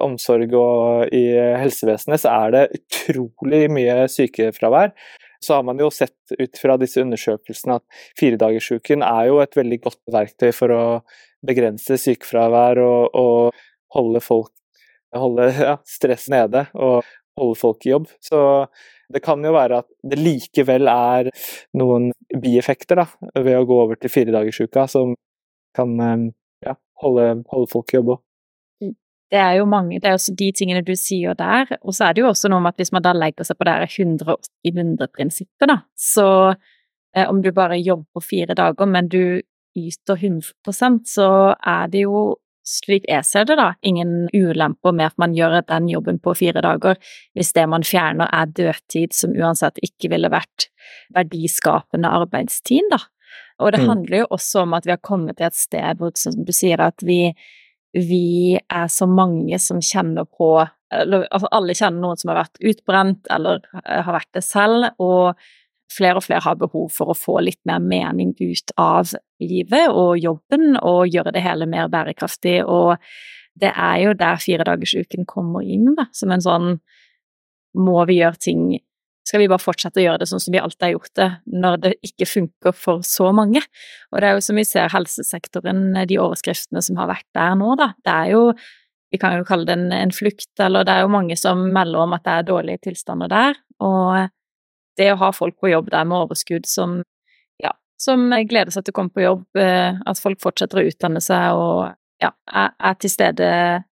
omsorg 0.04 0.52
og 0.58 1.14
i 1.14 1.24
helsevesenet 1.60 2.20
så 2.22 2.34
er 2.34 2.56
det 2.56 2.64
utrolig 2.80 3.62
mye 3.72 4.02
sykefravær. 4.12 4.92
Så 5.40 5.56
har 5.58 5.64
man 5.68 5.80
jo 5.80 5.88
sett 5.92 6.34
ut 6.36 6.58
fra 6.60 6.76
disse 6.80 7.00
undersøkelsene 7.04 7.78
at 7.78 8.02
firedagersuken 8.18 9.04
er 9.06 9.30
jo 9.30 9.40
et 9.44 9.56
veldig 9.56 9.80
godt 9.84 10.00
verktøy 10.12 10.50
for 10.56 10.72
å 10.74 10.84
begrense 11.46 11.98
sykefravær 12.00 12.80
og, 12.82 13.16
og 13.16 13.96
holde 13.96 14.22
folk 14.24 14.52
holde 15.16 15.48
ja, 15.68 15.76
stress 15.86 16.28
nede 16.32 16.66
og 16.74 17.06
holde 17.36 17.58
folk 17.60 17.86
i 17.86 17.92
jobb. 17.92 18.08
Så 18.20 18.40
det 19.12 19.22
kan 19.24 19.44
jo 19.44 19.54
være 19.54 19.82
at 19.84 19.88
det 20.06 20.18
likevel 20.20 20.90
er 20.90 21.30
noen 21.78 22.10
bieffekter 22.42 23.02
da, 23.02 23.06
ved 23.36 23.58
å 23.58 23.66
gå 23.68 23.80
over 23.84 24.00
til 24.00 24.12
firedagersuka 24.12 24.86
som 24.90 25.14
kan 25.76 25.92
eh, 26.02 26.28
ja, 26.66 26.76
holde, 27.02 27.28
holde 27.52 27.70
folk 27.72 27.92
i 27.92 28.00
jobb 28.00 28.16
òg. 28.16 28.22
Det 29.32 29.38
er 29.42 29.56
jo 29.58 29.66
mange, 29.66 29.98
det 29.98 30.06
er 30.10 30.14
også 30.14 30.36
de 30.38 30.52
tingene 30.54 30.84
du 30.86 30.94
sier 30.98 31.34
der, 31.34 31.66
og 31.82 31.96
så 31.96 32.06
er 32.06 32.14
det 32.14 32.22
jo 32.22 32.30
også 32.30 32.50
noe 32.52 32.62
med 32.62 32.76
at 32.76 32.82
hvis 32.82 32.92
man 32.94 33.02
da 33.02 33.14
legger 33.16 33.48
seg 33.48 33.58
på 33.58 33.66
det 33.66 33.74
180-100-prinsippet, 33.88 35.66
da, 35.66 35.80
så 35.98 36.28
eh, 36.52 37.26
om 37.26 37.42
du 37.42 37.50
bare 37.56 37.80
jobber 37.80 38.22
fire 38.22 38.54
dager, 38.54 38.86
men 38.86 39.10
du 39.10 39.42
yter 39.76 40.16
100 40.16 41.02
så 41.10 41.30
er 41.58 41.90
det 41.92 42.06
jo 42.06 42.36
slik 42.66 43.04
jeg 43.06 43.24
ser 43.26 43.46
det, 43.46 43.56
da, 43.60 43.72
ingen 43.86 44.26
ulemper 44.34 44.94
med 44.94 45.12
at 45.12 45.18
man 45.22 45.34
gjør 45.36 45.60
den 45.68 45.88
jobben 45.90 46.18
på 46.22 46.34
fire 46.38 46.62
dager, 46.64 46.98
hvis 47.36 47.52
det 47.54 47.66
man 47.70 47.86
fjerner 47.86 48.30
er 48.34 48.50
dødtid 48.50 49.14
som 49.14 49.36
uansett 49.38 49.78
ikke 49.86 50.10
ville 50.14 50.30
vært 50.32 50.68
verdiskapende 51.14 52.10
arbeidstid, 52.10 52.90
da. 52.90 53.04
Og 53.62 53.72
det 53.72 53.80
mm. 53.84 53.88
handler 53.88 54.18
jo 54.18 54.32
også 54.36 54.64
om 54.66 54.74
at 54.76 54.86
vi 54.86 54.92
har 54.92 55.02
kommet 55.04 55.38
til 55.38 55.48
et 55.48 55.56
sted 55.56 56.00
hvor, 56.00 56.12
som 56.18 56.34
du 56.44 56.52
sier, 56.52 56.82
at 56.82 57.04
vi, 57.06 57.30
vi 57.96 58.56
er 58.56 58.88
så 58.92 59.08
mange 59.08 59.58
som 59.62 59.80
kjenner 59.80 60.26
på 60.28 60.50
eller, 60.94 61.24
altså 61.34 61.48
Alle 61.56 61.74
kjenner 61.74 61.98
noen 61.98 62.18
som 62.20 62.30
har 62.30 62.44
vært 62.44 62.60
utbrent 62.62 63.26
eller 63.34 63.64
har 63.82 64.12
vært 64.14 64.36
det 64.36 64.42
selv, 64.46 64.84
og 65.02 65.34
flere 65.90 66.20
og 66.20 66.22
flere 66.22 66.44
har 66.44 66.58
behov 66.60 66.92
for 66.94 67.10
å 67.10 67.16
få 67.18 67.40
litt 67.42 67.58
mer 67.66 67.82
mening 67.82 68.30
ut 68.38 68.70
av 68.78 69.10
livet 69.42 69.90
og 69.90 70.14
jobben, 70.22 70.76
og 70.78 71.10
gjøre 71.10 71.34
det 71.34 71.42
hele 71.42 71.66
mer 71.70 71.90
bærekraftig. 71.90 72.60
Og 72.62 73.02
det 73.58 73.72
er 73.72 73.98
jo 74.04 74.14
der 74.18 74.38
firedagersuken 74.38 75.26
kommer 75.26 75.66
inn, 75.66 75.90
da, 75.98 76.06
som 76.14 76.34
en 76.34 76.44
sånn 76.44 76.76
Må 77.76 78.06
vi 78.08 78.22
gjøre 78.22 78.40
ting 78.40 78.60
Skal 79.26 79.42
vi 79.42 79.48
bare 79.50 79.62
fortsette 79.62 79.98
å 79.98 80.04
gjøre 80.04 80.22
det 80.22 80.28
sånn 80.30 80.42
som 80.42 80.54
vi 80.54 80.62
alltid 80.62 80.84
har 80.86 80.92
gjort 80.94 81.14
det, 81.18 81.28
når 81.50 81.78
det 81.82 81.92
ikke 82.06 82.28
funker 82.30 82.74
for 82.78 83.02
så 83.06 83.32
mange? 83.34 83.62
Og 84.12 84.20
det 84.22 84.28
er 84.28 84.36
jo 84.36 84.44
som 84.46 84.58
vi 84.58 84.64
ser 84.68 84.92
helsesektoren, 84.92 85.88
de 86.06 86.20
overskriftene 86.22 86.82
som 86.84 87.00
har 87.00 87.10
vært 87.10 87.26
der 87.34 87.56
nå, 87.58 87.72
da. 87.80 87.90
Det 88.06 88.14
er 88.14 88.34
jo 88.36 88.42
vi 89.14 89.18
kan 89.22 89.36
jo 89.38 89.46
kalle 89.46 89.66
det 89.66 89.74
en, 89.76 89.90
en 89.94 90.12
flukt, 90.14 90.50
eller 90.60 90.86
det 90.86 90.94
er 90.94 91.04
jo 91.04 91.12
mange 91.14 91.36
som 91.38 91.60
melder 91.74 92.02
om 92.02 92.14
at 92.16 92.24
det 92.26 92.32
er 92.32 92.48
dårlige 92.48 92.82
tilstander 92.88 93.30
der. 93.30 93.58
Og 93.82 94.30
det 94.98 95.10
å 95.12 95.20
ha 95.20 95.30
folk 95.34 95.58
på 95.62 95.70
jobb 95.70 95.90
der 95.94 96.06
med 96.08 96.26
overskudd 96.26 96.66
som, 96.68 96.98
ja, 97.62 97.72
som 98.02 98.26
gleder 98.48 98.74
seg 98.74 98.86
til 98.86 98.94
å 98.94 98.98
komme 98.98 99.14
på 99.14 99.24
jobb, 99.24 99.46
eh, 99.62 99.94
at 99.94 100.22
folk 100.22 100.42
fortsetter 100.42 100.82
å 100.82 100.86
utdanne 100.90 101.22
seg 101.24 101.58
og 101.58 101.94
ja, 102.22 102.32
er, 102.48 102.96
til 103.00 103.12
stede 103.12 103.48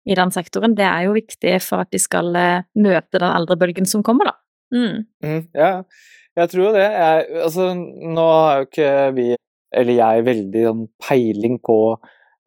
i 0.07 0.15
den 0.15 0.31
sektoren, 0.31 0.77
det 0.77 0.85
er 0.87 1.07
jo 1.07 1.17
viktig 1.17 1.57
for 1.63 1.83
at 1.83 1.91
de 1.93 1.99
skal 2.01 2.31
eh, 2.39 2.65
møte 2.79 3.19
den 3.19 3.29
eldrebølgen 3.29 3.89
som 3.89 4.05
kommer, 4.05 4.31
da. 4.31 4.37
Mm. 4.73 5.03
Mm, 5.23 5.43
ja, 5.53 5.71
jeg 6.39 6.51
tror 6.51 6.65
jo 6.67 6.73
det. 6.75 6.87
Jeg, 6.89 7.27
altså, 7.45 7.69
nå 8.17 8.27
har 8.31 8.59
jo 8.59 8.67
ikke 8.69 8.91
vi, 9.17 9.27
eller 9.81 9.99
jeg, 9.99 10.27
veldig 10.29 10.65
sånn 10.67 10.87
peiling 11.07 11.59
på 11.63 11.77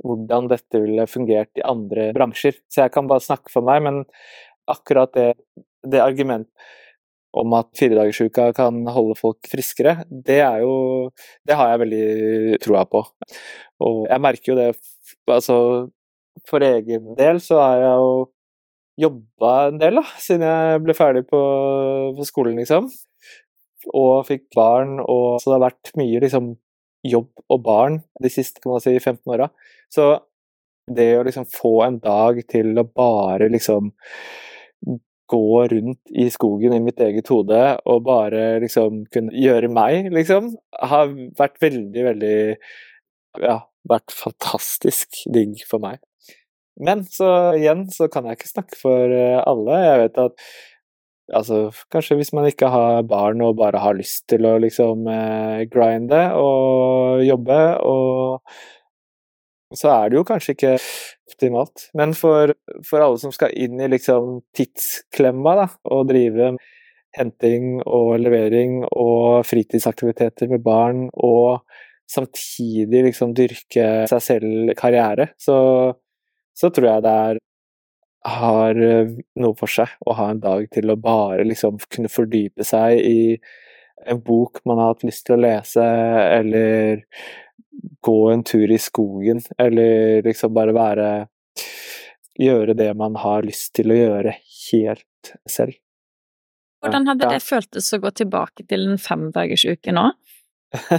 hvordan 0.04 0.50
dette 0.50 0.80
ville 0.82 1.06
fungert 1.08 1.56
i 1.56 1.64
andre 1.66 2.10
bransjer, 2.16 2.58
så 2.68 2.84
jeg 2.84 2.92
kan 2.94 3.08
bare 3.08 3.24
snakke 3.24 3.52
for 3.52 3.64
meg, 3.64 3.80
men 3.86 4.02
akkurat 4.68 5.14
det, 5.16 5.30
det 5.86 6.02
argumentet 6.04 6.52
om 7.36 7.52
at 7.56 7.68
firedagersuka 7.76 8.50
kan 8.56 8.78
holde 8.88 9.16
folk 9.18 9.48
friskere, 9.50 9.98
det 10.08 10.38
er 10.40 10.62
jo 10.64 11.10
Det 11.46 11.56
har 11.56 11.68
jeg 11.70 11.80
veldig 11.82 12.58
troa 12.64 12.84
på. 12.88 13.02
Og 13.84 14.06
jeg 14.08 14.22
merker 14.24 14.52
jo 14.52 14.56
det 14.56 14.70
Altså, 15.30 15.56
for 16.48 16.64
egen 16.64 17.14
del 17.18 17.40
så 17.42 17.60
er 17.60 17.82
jeg 17.82 18.00
jo 18.00 18.14
jobba 19.00 19.54
en 19.70 19.80
del, 19.80 20.00
da, 20.00 20.04
siden 20.22 20.46
jeg 20.46 20.84
ble 20.84 20.96
ferdig 20.96 21.26
på, 21.28 21.40
på 22.16 22.28
skolen, 22.28 22.56
liksom. 22.60 22.88
Og 23.94 24.24
fikk 24.26 24.48
barn, 24.56 24.96
og 25.02 25.36
så 25.40 25.52
det 25.52 25.58
har 25.58 25.66
vært 25.68 25.92
mye 26.00 26.22
liksom 26.24 26.54
jobb 27.06 27.28
og 27.52 27.60
barn 27.62 28.00
de 28.22 28.30
siste 28.32 28.62
kan 28.62 28.74
man 28.74 28.82
si, 28.82 28.96
15 28.98 29.20
åra. 29.30 29.50
Så 29.92 30.16
det 30.86 31.10
å 31.18 31.24
liksom 31.26 31.46
få 31.50 31.80
en 31.86 32.00
dag 32.02 32.40
til 32.50 32.72
å 32.78 32.86
bare 32.86 33.48
liksom 33.52 33.92
gå 35.26 35.46
rundt 35.72 36.12
i 36.14 36.28
skogen 36.30 36.74
i 36.76 36.82
mitt 36.82 37.00
eget 37.02 37.26
hode 37.32 37.62
og 37.90 38.04
bare 38.06 38.60
liksom 38.62 39.04
kunne 39.12 39.34
gjøre 39.34 39.70
meg, 39.72 40.12
liksom, 40.14 40.52
har 40.78 41.10
vært 41.38 41.58
veldig, 41.62 42.04
veldig 42.12 42.36
Ja, 43.42 43.58
vært 43.84 44.14
fantastisk 44.16 45.18
digg 45.28 45.58
for 45.68 45.82
meg. 45.82 45.98
Men 46.76 47.04
så 47.08 47.28
igjen 47.56 47.86
så 47.92 48.08
kan 48.12 48.28
jeg 48.28 48.38
ikke 48.38 48.52
snakke 48.52 48.80
for 48.80 49.12
eh, 49.16 49.42
alle. 49.42 49.82
Jeg 49.84 50.00
vet 50.06 50.24
at 50.28 50.48
Altså, 51.34 51.72
kanskje 51.90 52.20
hvis 52.20 52.28
man 52.38 52.44
ikke 52.46 52.68
har 52.70 53.00
barn 53.02 53.40
og 53.42 53.56
bare 53.58 53.80
har 53.82 53.96
lyst 53.98 54.28
til 54.30 54.46
å 54.46 54.52
liksom 54.62 55.08
eh, 55.10 55.64
grinde 55.66 56.20
og 56.38 57.24
jobbe 57.26 57.56
og 57.82 58.46
så 59.74 59.90
er 59.90 60.10
det 60.10 60.18
jo 60.20 60.26
kanskje 60.26 60.54
ikke 60.54 60.72
optimalt. 61.32 61.88
Men 61.98 62.14
for, 62.14 62.52
for 62.86 63.02
alle 63.02 63.18
som 63.18 63.34
skal 63.34 63.54
inn 63.58 63.80
i 63.82 63.90
liksom 63.90 64.40
tidsklemma, 64.56 65.56
da, 65.58 65.66
og 65.90 66.06
drive 66.10 66.52
henting 67.16 67.80
og 67.82 68.16
levering 68.20 68.82
og 68.92 69.46
fritidsaktiviteter 69.48 70.50
med 70.52 70.62
barn, 70.64 71.06
og 71.14 71.64
samtidig 72.10 73.02
liksom 73.08 73.34
dyrke 73.34 74.06
seg 74.10 74.22
selv 74.22 74.74
karriere, 74.78 75.32
så, 75.40 75.56
så 76.56 76.70
tror 76.72 76.88
jeg 76.90 77.04
det 77.06 77.16
er 77.26 77.42
har 78.26 78.78
noe 79.38 79.54
for 79.54 79.70
seg 79.70 79.92
å 80.02 80.16
ha 80.18 80.30
en 80.32 80.42
dag 80.42 80.64
til 80.74 80.90
å 80.90 80.98
bare 80.98 81.44
liksom 81.46 81.78
kunne 81.92 82.10
fordype 82.10 82.64
seg 82.66 82.98
i 82.98 83.20
en 84.06 84.20
bok 84.22 84.60
man 84.66 84.80
har 84.80 84.94
hatt 84.94 85.06
lyst 85.06 85.26
til 85.26 85.36
å 85.36 85.42
lese, 85.44 85.84
eller 85.84 87.04
gå 88.04 88.18
en 88.32 88.44
tur 88.46 88.70
i 88.72 88.78
skogen, 88.82 89.42
eller 89.58 90.22
liksom 90.26 90.54
bare 90.56 90.76
være 90.76 91.08
Gjøre 92.36 92.74
det 92.76 92.90
man 93.00 93.14
har 93.16 93.46
lyst 93.46 93.70
til 93.78 93.94
å 93.94 93.94
gjøre 93.96 94.34
helt 94.36 95.30
selv. 95.48 95.78
Hvordan 96.84 97.08
hadde 97.08 97.30
det 97.32 97.38
føltes 97.40 97.88
å 97.96 97.98
gå 98.02 98.10
tilbake 98.20 98.66
til 98.68 98.84
en 98.90 99.00
femdagersuke 99.00 99.94
nå? 99.96 100.10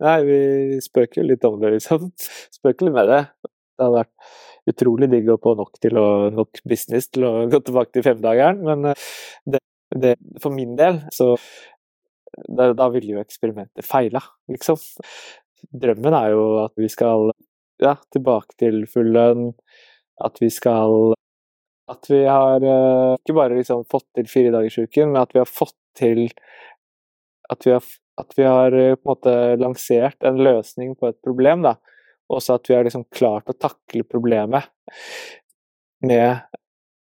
Nei, 0.00 0.14
vi 0.24 0.38
spøker 0.80 1.20
jo 1.20 1.26
litt 1.28 1.44
om 1.44 1.58
det, 1.60 1.74
liksom. 1.74 2.08
Spøker 2.56 2.88
litt 2.88 2.96
med 2.96 3.12
det. 3.12 3.20
Det 3.44 3.84
hadde 3.84 3.98
vært 3.98 4.32
utrolig 4.70 5.10
digg 5.12 5.28
å 5.30 5.40
få 5.42 5.56
nok 5.58 5.76
til 5.82 5.98
å, 6.00 6.06
nok 6.34 6.62
business 6.68 7.10
til 7.10 7.26
å 7.28 7.34
gå 7.50 7.60
tilbake 7.66 7.94
til 7.96 8.06
femdageren, 8.06 8.62
men 8.66 8.92
eh, 8.92 9.10
det, 9.54 9.60
det, 9.94 10.16
for 10.42 10.54
min 10.54 10.76
del 10.78 11.02
så 11.14 11.34
da, 12.46 12.70
da 12.78 12.86
ville 12.94 13.16
jo 13.16 13.22
eksperimentet 13.22 13.86
feila, 13.86 14.22
liksom 14.50 14.78
drømmen 15.82 16.16
er 16.16 16.32
jo 16.34 16.44
at 16.62 16.74
vi 16.78 16.88
skal 16.90 17.32
ja, 17.82 17.96
tilbake 18.12 18.56
til 18.60 18.84
full 18.90 19.10
lønn. 19.16 19.50
At 20.20 20.36
vi 20.42 20.50
skal 20.52 21.14
At 21.90 22.06
vi 22.06 22.20
har 22.22 22.62
uh, 22.62 23.16
ikke 23.18 23.34
bare 23.34 23.56
liksom 23.56 23.86
fått 23.90 24.06
til 24.14 24.28
firedagersuken, 24.30 25.10
men 25.10 25.22
at 25.22 25.32
vi 25.34 25.40
har 25.40 25.48
fått 25.48 25.76
til 25.98 26.28
At 27.50 27.66
vi 27.66 27.72
har, 27.72 27.86
at 28.20 28.36
vi 28.36 28.44
har 28.46 28.76
uh, 28.76 28.94
på 28.94 29.00
en 29.00 29.10
måte 29.10 29.36
lansert 29.58 30.22
en 30.22 30.38
løsning 30.38 30.94
på 30.94 31.08
et 31.10 31.18
problem, 31.24 31.64
da. 31.66 31.78
Også 32.30 32.56
at 32.56 32.70
vi 32.70 32.76
har 32.76 32.86
liksom 32.86 33.06
klart 33.14 33.50
å 33.50 33.56
takle 33.58 34.06
problemet 34.06 34.70
med 36.06 36.40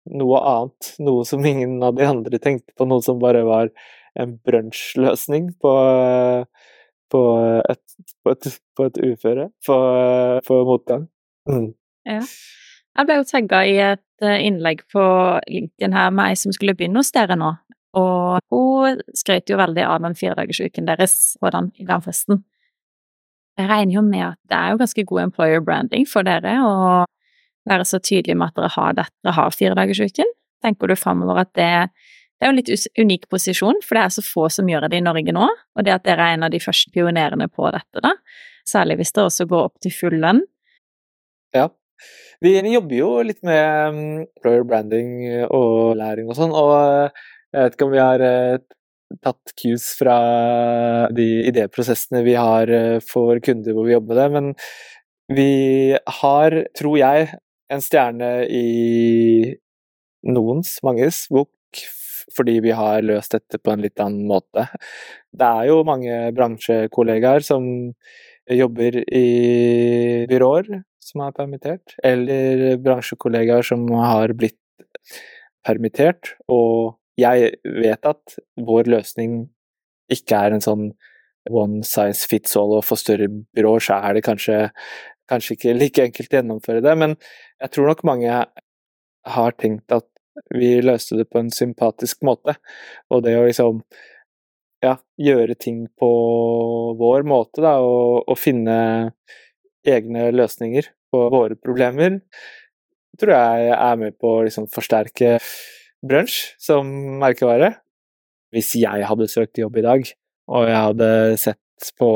noe 0.09 0.41
annet. 0.53 0.93
Noe 1.03 1.25
som 1.27 1.45
ingen 1.45 1.77
av 1.85 1.95
de 1.97 2.07
andre 2.07 2.41
tenkte 2.41 2.73
på, 2.75 2.87
noe 2.89 3.03
som 3.05 3.21
bare 3.21 3.43
var 3.47 3.71
en 4.19 4.37
brunsjløsning 4.45 5.53
på 5.61 5.75
på 7.11 7.21
på 8.23 8.35
på 8.77 8.87
et 8.87 8.97
uføre, 9.03 9.49
på, 9.67 10.63
motgang. 10.67 11.07
Mm. 11.49 11.73
Ja. 12.07 12.21
Jeg 12.97 13.07
ble 13.07 13.17
jo 13.19 13.27
tagga 13.27 13.59
i 13.67 13.75
et 13.79 14.25
eh, 14.25 14.41
innlegg 14.47 14.83
på 14.91 15.03
LinkedIn 15.47 15.95
her 15.95 16.09
med 16.11 16.31
ei 16.31 16.39
som 16.39 16.55
skulle 16.55 16.75
begynne 16.75 16.99
hos 16.99 17.11
dere 17.15 17.37
nå, 17.39 17.53
og 17.99 18.39
hun 18.51 18.99
skrøt 19.15 19.51
jo 19.51 19.59
veldig 19.59 19.85
av 19.87 20.01
den 20.03 20.17
firedagersuken 20.19 20.89
deres 20.89 21.37
på 21.39 21.51
den, 21.55 21.71
den 21.77 22.03
festen. 22.03 22.43
Jeg 23.61 23.69
regner 23.69 23.97
jo 23.99 24.03
med 24.05 24.23
at 24.31 24.39
det 24.49 24.57
er 24.57 24.73
jo 24.73 24.79
ganske 24.81 25.03
god 25.11 25.23
employer 25.27 25.61
branding 25.65 26.07
for 26.09 26.25
dere 26.25 26.55
å 26.65 26.75
være 27.69 27.85
så 27.85 27.99
tydelig 28.01 28.37
med 28.39 28.49
at 28.49 28.57
dere 28.57 28.71
har 28.73 28.95
dette, 28.97 29.17
dere 29.21 29.37
har 29.37 29.53
firedagersuken. 29.53 30.31
Tenker 30.65 30.89
du 30.89 30.97
framover 30.97 31.43
at 31.43 31.51
det, 31.57 31.89
Det 32.41 32.47
er 32.47 32.49
jo 32.49 32.53
en 32.55 32.57
litt 32.57 32.87
unik 32.97 33.27
posisjon, 33.29 33.83
for 33.85 33.93
det 33.97 34.01
er 34.01 34.13
så 34.15 34.23
få 34.25 34.47
som 34.49 34.69
gjør 34.69 34.87
det 34.89 34.97
i 34.97 35.05
Norge 35.05 35.33
nå. 35.35 35.45
Og 35.77 35.85
det 35.85 35.93
at 35.93 36.07
dere 36.07 36.25
er 36.25 36.37
en 36.39 36.47
av 36.47 36.49
de 36.49 36.59
første 36.59 36.89
pionerene 36.89 37.45
på 37.45 37.69
dette, 37.69 38.01
da. 38.01 38.15
Særlig 38.65 38.97
hvis 38.97 39.13
det 39.13 39.27
også 39.27 39.45
går 39.51 39.67
opp 39.67 39.77
til 39.83 39.93
full 39.93 40.17
lønn. 40.23 40.41
Ja. 41.53 41.67
Vi 42.41 42.55
jobber 42.57 42.97
jo 42.97 43.11
litt 43.21 43.43
med 43.45 43.93
mm, 43.93 44.17
employer 44.39 44.65
branding 44.65 45.11
og 45.53 45.93
læring 45.99 46.31
og 46.33 46.39
sånn, 46.39 46.55
og 46.57 46.73
jeg 47.53 47.61
vet 47.61 47.77
ikke 47.77 47.85
om 47.85 47.93
vi 47.93 48.01
har 48.01 48.25
eh, 48.25 48.57
tatt 49.23 49.53
cues 49.59 49.91
fra 49.99 50.17
de 51.15 51.27
idéprosessene 51.49 52.23
vi 52.25 52.35
har 52.39 52.71
eh, 52.71 52.99
for 53.03 53.41
kunder 53.43 53.75
hvor 53.75 53.87
vi 53.87 53.95
jobber 53.95 54.15
med 54.15 54.21
det, 54.21 54.29
men 54.35 54.51
vi 55.31 55.51
har, 56.21 56.57
tror 56.77 56.97
jeg, 56.99 57.31
en 57.71 57.83
stjerne 57.83 58.31
i 58.51 59.55
noens, 60.27 60.77
manges, 60.83 61.25
bok 61.31 61.49
fordi 62.31 62.59
vi 62.63 62.71
har 62.75 63.01
løst 63.03 63.33
dette 63.33 63.59
på 63.59 63.73
en 63.73 63.81
litt 63.83 63.99
annen 63.99 64.27
måte. 64.29 64.67
Det 65.35 65.47
er 65.47 65.67
jo 65.71 65.81
mange 65.87 66.29
bransjekollegaer 66.35 67.43
som 67.43 67.65
jobber 68.51 69.01
i 69.03 69.25
byråer 70.29 70.69
som 71.11 71.23
er 71.25 71.35
permittert, 71.35 71.95
eller 72.05 72.77
bransjekollegaer 72.81 73.65
som 73.65 73.87
har 73.97 74.33
blitt 74.37 74.59
permittert, 75.65 76.35
og 76.51 76.97
jeg 77.21 77.53
vet 77.63 78.09
at 78.09 78.35
vår 78.59 78.89
løsning 78.91 79.45
ikke 80.11 80.43
er 80.45 80.55
en 80.55 80.63
sånn 80.63 80.89
one 81.49 81.81
size 81.87 82.27
fits 82.29 82.55
all, 82.59 82.75
og 82.77 82.85
for 82.85 82.99
større 82.99 83.29
byråer 83.55 83.85
så 83.87 83.97
er 84.01 84.17
det 84.17 84.25
kanskje, 84.25 84.59
kanskje 85.31 85.57
ikke 85.57 85.77
like 85.77 86.05
enkelt 86.05 86.33
å 86.33 86.39
gjennomføre 86.39 86.83
det, 86.85 86.95
men 86.99 87.17
jeg 87.61 87.73
tror 87.73 87.91
nok 87.91 88.05
mange 88.07 88.39
har 89.35 89.57
tenkt 89.57 89.93
at 89.95 90.07
vi 90.55 90.77
løste 90.83 91.17
det 91.19 91.27
på 91.29 91.41
en 91.41 91.51
sympatisk 91.53 92.21
måte, 92.27 92.55
og 93.11 93.25
det 93.25 93.35
å 93.37 93.45
liksom 93.47 93.81
ja, 94.81 94.95
gjøre 95.21 95.57
ting 95.59 95.85
på 95.99 96.11
vår 96.99 97.25
måte, 97.27 97.61
da, 97.63 97.77
og, 97.83 98.23
og 98.25 98.39
finne 98.39 98.77
egne 99.87 100.29
løsninger 100.33 100.89
på 101.11 101.25
våre 101.33 101.57
problemer, 101.59 102.21
tror 103.19 103.35
jeg 103.35 103.75
er 103.75 103.99
med 103.99 104.17
på 104.21 104.37
å 104.37 104.43
liksom 104.47 104.69
forsterke 104.71 105.35
brunsj 106.05 106.55
som 106.61 106.87
merkevare. 107.21 107.75
Hvis 108.51 108.73
jeg 108.75 109.07
hadde 109.07 109.31
søkt 109.31 109.61
jobb 109.61 109.77
i 109.79 109.85
dag, 109.85 110.07
og 110.51 110.67
jeg 110.67 110.85
hadde 110.87 111.11
sett 111.39 111.91
på 111.97 112.11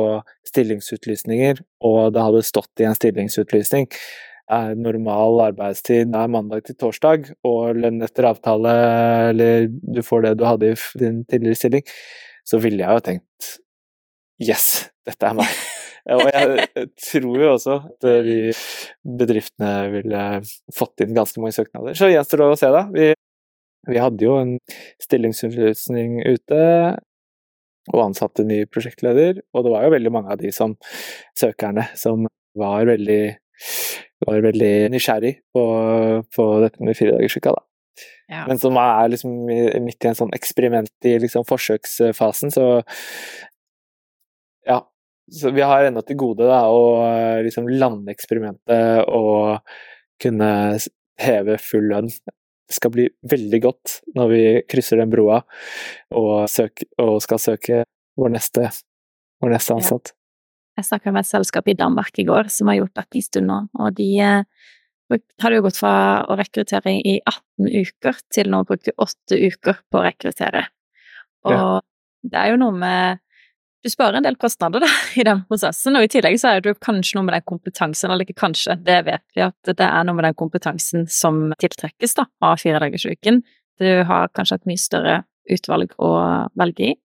stillingsutlysninger, 0.46 1.62
og 1.88 2.14
det 2.14 2.24
hadde 2.26 2.46
stått 2.46 2.84
i 2.84 2.90
en 2.90 2.98
stillingsutlysning 2.98 3.88
er 4.52 4.76
normal 4.78 5.40
arbeidstid 5.48 6.14
er 6.14 6.30
mandag 6.30 6.66
til 6.68 6.78
torsdag, 6.78 7.32
og 7.48 7.80
lønn 7.80 8.04
etter 8.06 8.28
avtale, 8.30 8.74
eller 9.32 9.70
du 9.70 10.02
får 10.06 10.28
det 10.28 10.34
du 10.40 10.46
hadde 10.46 10.74
i 10.74 10.76
din 11.02 11.24
tidligere 11.26 11.60
stilling, 11.60 11.86
så 12.46 12.62
ville 12.62 12.84
jeg 12.84 13.00
jo 13.00 13.06
tenkt 13.12 13.54
Yes, 14.44 14.92
dette 15.08 15.30
er 15.30 15.38
meg. 15.38 15.52
Og 16.12 16.28
jeg 16.28 16.88
tror 17.02 17.40
jo 17.40 17.52
også 17.54 17.76
at 17.88 18.06
de 18.28 18.52
bedriftene 19.18 19.72
ville 19.94 20.24
fått 20.76 21.02
inn 21.02 21.16
ganske 21.16 21.40
mange 21.42 21.56
søknader. 21.56 21.96
Så 21.98 22.12
gjenstår 22.12 22.44
det 22.44 22.50
å 22.52 22.58
se, 22.60 22.72
da. 22.76 22.82
Vi, 22.94 23.08
vi 23.88 24.02
hadde 24.02 24.26
jo 24.26 24.38
en 24.40 24.56
stillingsutlysning 25.04 26.20
ute, 26.26 26.62
og 27.94 28.02
ansatte 28.02 28.46
ny 28.48 28.64
prosjektleder, 28.70 29.44
og 29.54 29.66
det 29.66 29.74
var 29.76 29.86
jo 29.86 29.94
veldig 29.94 30.14
mange 30.14 30.34
av 30.34 30.42
de 30.42 30.52
som 30.56 30.74
søkerne 31.38 31.86
som 32.00 32.26
var 32.58 32.88
veldig, 32.90 33.22
var 34.26 34.46
veldig 34.48 34.74
nysgjerrig 34.94 35.36
på, 35.54 35.66
på 36.34 36.48
dette 36.64 36.82
med 36.82 36.98
firedagersuka, 36.98 37.54
da. 37.54 37.66
Ja. 38.32 38.46
Men 38.50 38.58
som 38.58 38.78
er 38.82 39.12
liksom 39.14 39.36
midt 39.46 40.06
i 40.06 40.10
en 40.10 40.18
sånn 40.18 40.34
eksperiment 40.36 41.06
i 41.06 41.14
liksom 41.22 41.46
forsøksfasen, 41.48 42.52
så 42.52 42.66
ja, 44.66 44.80
så 45.32 45.52
vi 45.54 45.62
har 45.62 45.86
ennå 45.86 46.02
til 46.06 46.18
gode 46.20 46.48
da, 46.50 46.64
å 46.70 47.06
liksom 47.46 47.70
lande 47.70 48.14
eksperimentet 48.14 49.06
og 49.14 49.62
kunne 50.22 50.50
heve 51.22 51.60
full 51.62 51.88
lønn. 51.92 52.10
Det 52.66 52.78
skal 52.80 52.94
bli 52.96 53.08
veldig 53.30 53.62
godt 53.62 54.00
når 54.18 54.30
vi 54.32 54.44
krysser 54.70 55.02
den 55.02 55.12
broa 55.12 55.42
og, 56.18 56.48
søk, 56.50 56.86
og 57.02 57.20
skal 57.24 57.42
søke 57.42 57.82
vår 58.18 58.32
neste, 58.34 58.70
vår 59.44 59.54
neste 59.54 59.76
ansatt. 59.76 60.14
Ja. 60.14 60.22
Jeg 60.76 60.88
snakka 60.90 61.12
med 61.14 61.24
et 61.24 61.30
selskap 61.30 61.70
i 61.72 61.78
Danmark 61.78 62.18
i 62.20 62.26
går 62.28 62.50
som 62.52 62.68
har 62.68 62.82
gjort 62.82 62.98
dette 62.98 63.20
en 63.20 63.24
stund 63.24 63.48
nå, 63.48 63.60
og 63.80 63.94
de 63.96 64.08
eh, 64.20 64.66
hadde 65.44 65.60
jo 65.60 65.66
gått 65.68 65.80
fra 65.80 65.94
å 66.28 66.36
rekruttere 66.36 66.98
i 66.98 67.20
18 67.22 67.70
uker 67.70 68.18
til 68.34 68.50
nå 68.52 68.64
å 68.64 68.68
bruke 68.68 68.96
8 69.06 69.40
uker 69.40 69.80
på 69.88 70.02
å 70.02 70.04
rekruttere. 70.04 70.66
Og 71.46 71.54
ja. 71.54 71.70
det 72.26 72.42
er 72.42 72.52
jo 72.52 72.60
noe 72.60 72.76
med 72.76 73.22
du 73.86 73.92
sparer 73.94 74.18
en 74.18 74.26
del 74.26 74.38
kostnader 74.42 74.82
da, 74.82 74.90
i 75.22 75.24
den 75.28 75.44
prosessen, 75.50 75.98
og 75.98 76.08
i 76.08 76.10
tillegg 76.10 76.40
så 76.42 76.56
er 76.56 76.64
det 76.66 76.76
kanskje 76.84 77.20
noe 77.20 77.28
med 77.28 77.38
den 77.38 77.46
kompetansen, 77.46 78.10
eller 78.10 78.26
ikke 78.26 78.40
kanskje, 78.42 78.80
det 78.82 78.98
vet 79.06 79.26
vi 79.38 79.44
at 79.46 79.72
det 79.72 79.86
er 79.86 80.08
noe 80.08 80.18
med 80.18 80.26
den 80.26 80.38
kompetansen 80.40 81.06
som 81.12 81.52
tiltrekkes 81.62 82.18
da, 82.18 82.26
av 82.46 82.58
firedagersuken. 82.62 83.44
Du 83.82 83.90
har 84.10 84.32
kanskje 84.34 84.58
et 84.58 84.70
mye 84.72 84.82
større 84.82 85.20
utvalg 85.54 85.94
å 86.02 86.12
velge 86.58 86.88
i, 86.90 86.96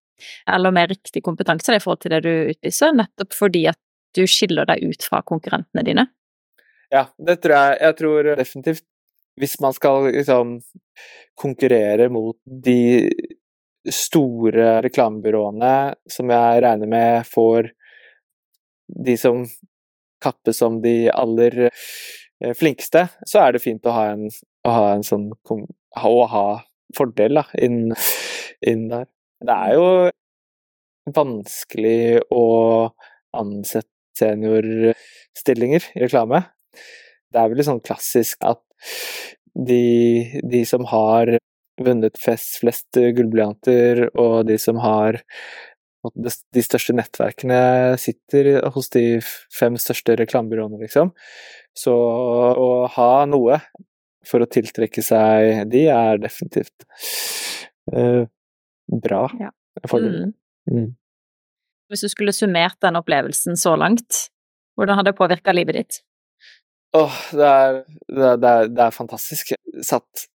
eller 0.49 0.73
mer 0.73 0.89
riktig 0.89 1.21
kompetanse 1.27 1.77
i 1.77 1.83
forhold 1.83 2.01
til 2.05 2.15
det 2.15 2.23
du 2.25 2.33
utlyser, 2.55 2.97
nettopp 2.97 3.37
fordi 3.37 3.67
at 3.73 3.81
du 4.17 4.25
skiller 4.27 4.67
deg 4.67 4.81
ut 4.89 5.05
fra 5.05 5.21
konkurrentene 5.27 5.85
dine. 5.87 6.07
Ja, 6.91 7.05
det 7.21 7.43
tror 7.45 7.55
jeg. 7.55 7.77
Jeg 7.85 7.99
tror 8.01 8.31
definitivt 8.41 8.87
hvis 9.41 9.61
man 9.63 9.77
skal 9.77 10.09
liksom 10.09 10.57
konkurrere 11.39 12.09
mot 12.13 12.37
de 12.45 12.81
store 13.89 14.81
reklamebyråene 14.85 15.75
som 16.11 16.33
jeg 16.33 16.63
regner 16.65 16.91
med 16.91 17.29
får 17.29 17.71
de 19.07 19.17
som 19.17 19.45
kappes 20.21 20.59
som 20.61 20.81
de 20.83 21.11
aller 21.15 21.57
eh, 21.69 22.55
flinkeste, 22.57 23.07
så 23.27 23.45
er 23.45 23.55
det 23.55 23.63
fint 23.65 23.87
å 23.89 23.95
ha 23.95 24.09
en, 24.13 24.27
å 24.67 24.75
ha 24.75 24.89
en 24.95 25.07
sånn 25.07 25.31
Å 26.01 26.27
ha 26.31 26.45
fordel 26.97 27.41
da, 27.41 27.45
inn, 27.59 27.95
inn 28.67 28.85
der. 28.91 29.09
Det 29.41 29.55
er 29.55 29.73
jo 29.79 29.89
vanskelig 31.17 32.21
å 32.35 32.45
ansette 33.37 33.89
seniorstillinger 34.21 35.87
i 35.95 36.05
reklame. 36.05 36.43
Det 37.31 37.41
er 37.41 37.51
vel 37.51 37.61
litt 37.61 37.69
sånn 37.69 37.83
klassisk 37.85 38.43
at 38.47 38.63
de, 39.55 40.41
de 40.47 40.63
som 40.69 40.87
har 40.91 41.37
vunnet 41.85 42.19
flest, 42.21 42.61
flest 42.63 43.01
eh, 43.01 43.11
gullblyanter, 43.17 44.07
og 44.21 44.47
de 44.49 44.57
som 44.61 44.81
har 44.83 45.21
de 46.17 46.63
største 46.65 46.95
nettverkene 46.97 47.61
sitter 48.01 48.55
hos 48.73 48.89
de 48.95 49.21
fem 49.53 49.77
største 49.81 50.17
reklamebyråene, 50.17 50.81
liksom. 50.81 51.13
Så 51.77 51.93
å 51.93 52.71
ha 52.95 53.11
noe 53.29 53.61
for 54.27 54.43
å 54.43 54.49
tiltrekke 54.49 55.05
seg 55.05 55.67
de, 55.73 55.87
er 55.93 56.21
definitivt 56.21 56.87
eh, 57.93 58.25
bra. 58.91 59.23
Ja. 59.41 59.53
Mm. 59.93 60.33
Mm. 60.71 60.89
Hvis 61.91 62.05
du 62.05 62.11
skulle 62.13 62.35
summert 62.37 62.81
den 62.85 62.99
opplevelsen 63.01 63.57
så 63.61 63.77
langt, 63.79 64.27
hvordan 64.79 65.01
hadde 65.01 65.13
det 65.13 65.21
påvirka 65.21 65.55
livet 65.57 65.79
ditt? 65.79 66.01
Åh, 66.97 67.07
oh, 67.07 67.19
det, 67.39 67.51
det, 68.11 68.31
det, 68.43 68.55
det 68.75 68.85
er 68.89 68.95
fantastisk. 68.95 69.53
Satt 69.87 70.27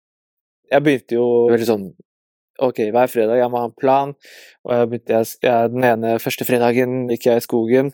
jeg 0.72 0.84
begynte 0.84 1.16
jo 1.18 1.28
veldig 1.52 1.68
sånn 1.68 1.86
Ok, 2.62 2.84
hver 2.94 3.10
fredag 3.10 3.40
jeg 3.40 3.50
må 3.50 3.58
ha 3.58 3.66
en 3.66 3.72
plan, 3.74 4.12
og 4.62 4.70
jeg 4.70 4.90
begynte 4.92 5.16
jeg, 5.42 5.70
den 5.72 5.86
ene 5.88 6.12
første 6.22 6.46
fredagen 6.46 7.08
gikk 7.10 7.26
jeg 7.26 7.40
i 7.40 7.42
skogen 7.42 7.88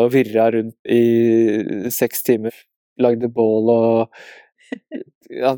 og 0.00 0.14
virra 0.14 0.46
rundt 0.54 0.76
i 0.88 1.90
seks 1.92 2.24
timer. 2.24 2.56
Lagde 3.04 3.28
bål 3.28 3.68
og 3.68 4.22
ja, 5.28 5.52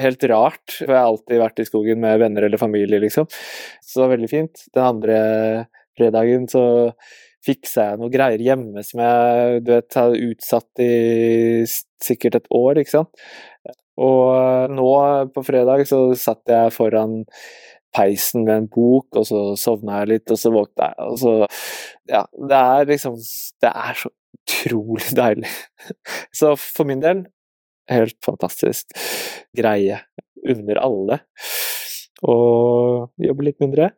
Helt 0.00 0.24
rart, 0.32 0.64
for 0.78 0.88
jeg 0.88 0.96
har 0.96 1.10
alltid 1.10 1.42
vært 1.42 1.60
i 1.60 1.66
skogen 1.68 2.00
med 2.00 2.22
venner 2.22 2.46
eller 2.48 2.60
familie, 2.60 3.02
liksom. 3.02 3.28
Så 3.84 3.98
det 3.98 4.04
var 4.06 4.14
veldig 4.14 4.30
fint. 4.32 4.64
Den 4.72 4.86
andre 4.86 5.18
fredagen 5.98 6.48
så 6.48 6.64
fiksa 7.46 7.90
jeg 7.90 8.00
noe 8.00 8.12
greier 8.12 8.42
hjemme 8.42 8.84
som 8.84 9.02
jeg 9.04 9.64
du 9.64 9.72
vet, 9.72 9.96
har 9.96 10.16
utsatt 10.28 10.82
i 10.84 10.92
sikkert 12.04 12.40
et 12.40 12.48
år, 12.54 12.80
ikke 12.80 12.98
sant. 12.98 13.26
Og 14.00 14.22
eh, 14.34 14.66
nå 14.72 14.92
på 15.34 15.44
fredag 15.44 15.84
så 15.88 16.02
satt 16.18 16.48
jeg 16.50 16.74
foran 16.74 17.20
peisen 17.96 18.44
med 18.46 18.54
en 18.54 18.70
bok, 18.70 19.08
og 19.18 19.26
så 19.26 19.42
sovna 19.58 20.02
jeg 20.02 20.12
litt, 20.14 20.30
og 20.30 20.38
så 20.38 20.52
våkna 20.54 20.92
jeg, 20.92 21.10
og 21.10 21.18
så 21.20 21.34
Ja, 22.10 22.24
det 22.30 22.60
er 22.60 22.88
liksom 22.90 23.18
Det 23.62 23.70
er 23.70 23.98
så 23.98 24.10
utrolig 24.40 25.10
deilig. 25.22 25.50
Så 26.32 26.54
for 26.60 26.88
min 26.88 27.02
del 27.02 27.26
helt 27.90 28.16
fantastisk 28.24 28.94
greie 29.56 29.98
under 30.46 30.78
alle. 30.80 31.20
Og 32.22 33.10
jobbe 33.18 33.46
litt 33.46 33.60
mindre. 33.62 33.90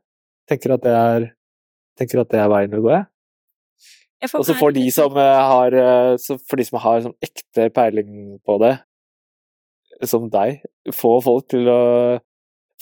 Tenker 0.48 0.76
at 0.76 0.85
det 0.87 0.96
er 0.96 1.28
tenker 2.00 2.22
at 2.22 2.31
det 2.33 2.40
er 2.40 2.50
veien 2.50 2.72
å 2.72 2.81
gå, 2.83 2.92
jeg. 2.94 3.12
Og 4.22 4.44
så 4.46 4.54
for 4.54 4.74
de 4.74 4.85
som 4.94 5.16
eh, 5.18 5.42
har, 5.50 5.74
eh, 5.74 6.38
for 6.48 6.61
de 6.61 6.66
som 6.66 6.78
har 6.82 7.04
sånn 7.06 7.16
ekte 7.24 7.68
peiling 7.74 8.38
på 8.46 8.58
det, 8.62 8.76
som 10.08 10.28
deg, 10.30 10.62
få 10.94 11.16
folk 11.22 11.48
til 11.52 11.68
å 11.70 11.82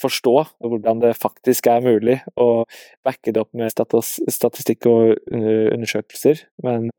forstå 0.01 0.33
hvordan 0.65 1.01
det 1.03 1.11
faktisk 1.19 1.67
er 1.69 1.83
mulig, 1.85 2.17
og 2.39 2.69
backe 3.05 3.33
det 3.33 3.43
opp 3.43 3.51
med 3.57 3.69
statistikk 3.69 4.87
og 4.89 5.19
undersøkelser. 5.29 6.41
Men 6.65 6.89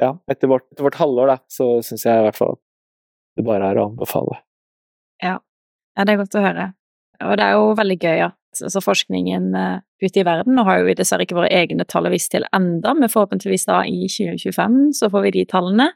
ja, 0.00 0.16
etter 0.30 0.50
vårt, 0.50 0.66
etter 0.72 0.86
vårt 0.88 0.98
halvår, 0.98 1.30
da, 1.30 1.38
så 1.52 1.76
syns 1.86 2.06
jeg 2.08 2.18
i 2.18 2.26
hvert 2.26 2.38
fall 2.38 2.56
at 2.56 2.62
det 3.38 3.46
bare 3.46 3.70
er 3.70 3.80
å 3.80 3.88
anbefale. 3.90 4.40
Ja. 5.22 5.36
ja, 5.96 6.04
det 6.04 6.14
er 6.14 6.22
godt 6.24 6.38
å 6.38 6.44
høre. 6.44 6.70
Og 7.22 7.36
det 7.38 7.46
er 7.46 7.58
jo 7.58 7.74
veldig 7.78 7.98
gøy 8.02 8.24
at 8.26 8.38
altså 8.60 8.82
forskningen 8.84 9.54
uh, 9.56 9.78
ute 10.02 10.20
i 10.20 10.26
verden 10.26 10.56
Nå 10.56 10.64
har 10.66 10.80
jo 10.80 10.90
vi 10.90 10.96
dessverre 10.98 11.24
ikke 11.26 11.38
våre 11.38 11.52
egne 11.52 11.86
tall 11.88 12.08
å 12.08 12.12
vise 12.12 12.28
til 12.32 12.44
enda, 12.52 12.92
men 12.98 13.12
forhåpentligvis 13.12 13.64
da 13.70 13.80
i 13.88 14.04
2025 14.10 14.82
så 14.98 15.10
får 15.12 15.26
vi 15.26 15.34
de 15.38 15.46
tallene. 15.48 15.88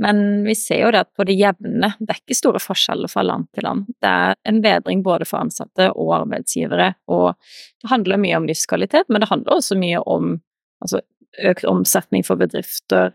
Men 0.00 0.44
vi 0.46 0.54
ser 0.56 0.80
jo 0.80 0.92
det 0.94 1.02
at 1.04 1.10
på 1.18 1.26
det 1.28 1.34
jevne, 1.36 1.90
det 2.00 2.14
er 2.14 2.20
ikke 2.22 2.36
store 2.38 2.60
forskjeller 2.62 3.10
fra 3.12 3.24
land 3.26 3.50
til 3.52 3.66
land. 3.66 3.88
Det 4.00 4.08
er 4.08 4.38
en 4.48 4.60
bedring 4.64 5.02
både 5.04 5.26
for 5.28 5.42
ansatte 5.42 5.90
og 5.92 6.14
arbeidsgivere, 6.22 6.94
og 7.12 7.34
det 7.82 7.90
handler 7.90 8.22
mye 8.22 8.38
om 8.38 8.46
livskvalitet, 8.48 9.10
men 9.10 9.20
det 9.20 9.28
handler 9.28 9.58
også 9.58 9.76
mye 9.76 10.00
om 10.00 10.38
altså, 10.80 11.02
økt 11.50 11.68
omsetning 11.68 12.24
for 12.24 12.40
bedrifter, 12.40 13.12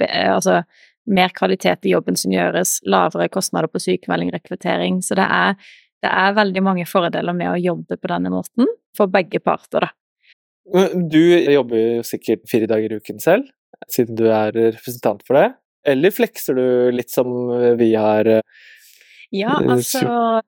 altså 0.00 0.62
mer 1.10 1.28
kvalitet 1.34 1.86
i 1.86 1.92
jobben 1.92 2.16
som 2.18 2.32
gjøres, 2.32 2.78
lavere 2.86 3.28
kostnader 3.32 3.70
på 3.70 3.82
sykemelding, 3.82 4.30
rekruttering. 4.34 5.00
Så 5.02 5.18
det 5.18 5.26
er, 5.26 5.56
det 6.02 6.10
er 6.10 6.36
veldig 6.36 6.62
mange 6.66 6.86
fordeler 6.88 7.36
med 7.36 7.52
å 7.52 7.58
jobbe 7.60 7.98
på 7.98 8.10
denne 8.10 8.32
måten, 8.32 8.70
for 8.96 9.10
begge 9.12 9.40
parter, 9.42 9.86
da. 9.86 9.92
Du 10.94 11.18
jobber 11.18 11.78
jo 11.78 12.04
sikkert 12.06 12.46
fire 12.50 12.68
dager 12.70 12.92
i 12.94 13.00
uken 13.02 13.18
selv, 13.22 13.48
siden 13.90 14.18
du 14.18 14.28
er 14.30 14.54
representant 14.54 15.24
for 15.26 15.38
det. 15.38 15.48
Eller 15.88 16.14
flekser 16.14 16.54
du 16.54 16.66
litt 16.94 17.10
som 17.10 17.28
vi 17.78 17.92
har 17.98 18.28
eh, 18.30 18.64
Ja, 19.34 19.56
altså 19.58 20.42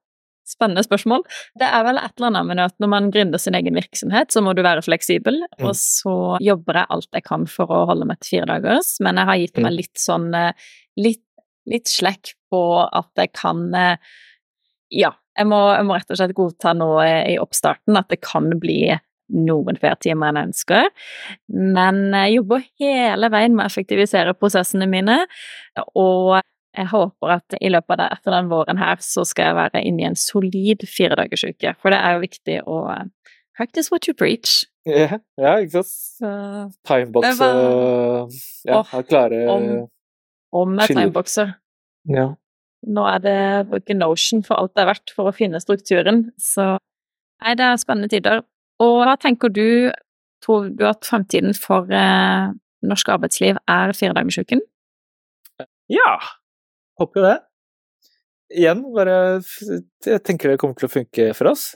Spennende 0.44 0.82
spørsmål. 0.84 1.22
Det 1.56 1.64
er 1.64 1.86
vel 1.86 1.96
et 1.96 2.18
eller 2.18 2.28
annet 2.28 2.48
med 2.50 2.60
at 2.60 2.74
når 2.82 2.90
man 2.92 3.06
gründer 3.10 3.40
sin 3.40 3.56
egen 3.56 3.78
virksomhet, 3.78 4.28
så 4.28 4.42
må 4.44 4.52
du 4.52 4.60
være 4.62 4.82
fleksibel, 4.84 5.38
mm. 5.40 5.64
og 5.64 5.72
så 5.80 6.16
jobber 6.44 6.82
jeg 6.82 6.90
alt 6.92 7.16
jeg 7.16 7.24
kan 7.24 7.46
for 7.48 7.72
å 7.72 7.78
holde 7.88 8.04
meg 8.10 8.20
til 8.20 8.34
fire 8.34 8.50
dagers, 8.52 8.90
men 9.00 9.16
jeg 9.16 9.30
har 9.30 9.40
gitt 9.40 9.62
meg 9.62 9.70
mm. 9.72 9.78
litt 9.78 10.02
sånn 10.02 10.28
eh, 10.36 10.68
litt, 11.00 11.24
litt 11.72 11.88
slekk 11.88 12.34
på 12.52 12.60
at 12.84 13.24
jeg 13.24 13.32
kan 13.32 13.64
eh, 13.72 14.12
Ja, 14.92 15.14
jeg 15.34 15.50
må, 15.50 15.58
jeg 15.74 15.88
må 15.88 15.96
rett 15.98 16.14
og 16.14 16.20
slett 16.20 16.36
godta 16.36 16.74
nå 16.76 16.88
i 17.02 17.36
oppstarten 17.42 17.98
at 17.98 18.10
det 18.12 18.20
kan 18.24 18.48
bli 18.60 18.94
noen 19.34 19.78
flere 19.80 19.96
timer 20.04 20.30
enn 20.30 20.38
jeg 20.38 20.50
ønsker, 20.50 20.88
men 21.48 22.00
jeg 22.12 22.34
jobber 22.36 22.66
hele 22.82 23.30
veien 23.32 23.54
med 23.56 23.64
å 23.64 23.70
effektivisere 23.70 24.34
prosessene 24.36 24.88
mine, 24.90 25.22
og 25.96 26.42
jeg 26.74 26.90
håper 26.90 27.32
at 27.36 27.56
i 27.62 27.70
løpet 27.70 27.94
av 27.94 28.00
det, 28.02 28.08
etter 28.18 28.34
den 28.34 28.50
våren 28.50 28.80
her, 28.82 29.00
så 29.02 29.24
skal 29.28 29.50
jeg 29.50 29.58
være 29.60 29.82
inne 29.86 30.02
i 30.02 30.08
en 30.10 30.18
solid 30.18 30.84
firedagersuke, 30.90 31.74
for 31.80 31.94
det 31.94 32.00
er 32.02 32.16
jo 32.16 32.22
viktig 32.24 32.60
å 32.66 32.78
eh, 32.92 33.34
practice 33.56 33.94
what 33.94 34.08
you 34.10 34.14
preach. 34.18 34.64
Ja, 34.84 35.20
ja 35.40 35.56
ikke 35.64 35.84
sant. 35.86 36.74
Timebox 36.84 37.40
ja, 38.68 38.82
klare 39.08 39.44
Om, 39.48 39.68
om 40.60 40.80
jeg 40.82 40.98
timeboxer. 40.98 41.54
Ja. 42.10 42.34
Nå 42.84 43.04
er 43.08 43.22
det 43.24 43.38
bruke 43.70 43.96
Notion 43.96 44.42
for 44.44 44.60
alt 44.60 44.74
det 44.76 44.84
er 44.84 44.90
verdt 44.90 45.12
for 45.16 45.30
å 45.30 45.36
finne 45.36 45.60
strukturen, 45.62 46.26
så 46.40 46.74
nei, 47.44 47.54
det 47.56 47.64
er 47.64 47.80
spennende 47.80 48.10
tider. 48.12 48.42
Og 48.82 48.98
hva 49.06 49.14
tenker 49.20 49.52
du, 49.54 49.92
tror 50.44 50.68
du 50.74 50.84
at 50.88 51.06
fremtiden 51.06 51.54
for 51.56 51.88
eh, 51.94 52.50
norsk 52.84 53.12
arbeidsliv 53.14 53.60
er 53.70 53.94
firedagersuken? 53.96 54.60
Ja, 55.92 56.10
håper 57.00 57.20
jo 57.20 57.26
det. 57.26 57.38
Igjen, 58.54 58.84
bare 58.94 59.16
Jeg 60.04 60.20
tenker 60.22 60.52
det 60.52 60.60
kommer 60.60 60.76
til 60.78 60.88
å 60.88 60.92
funke 60.92 61.30
for 61.36 61.50
oss. 61.54 61.72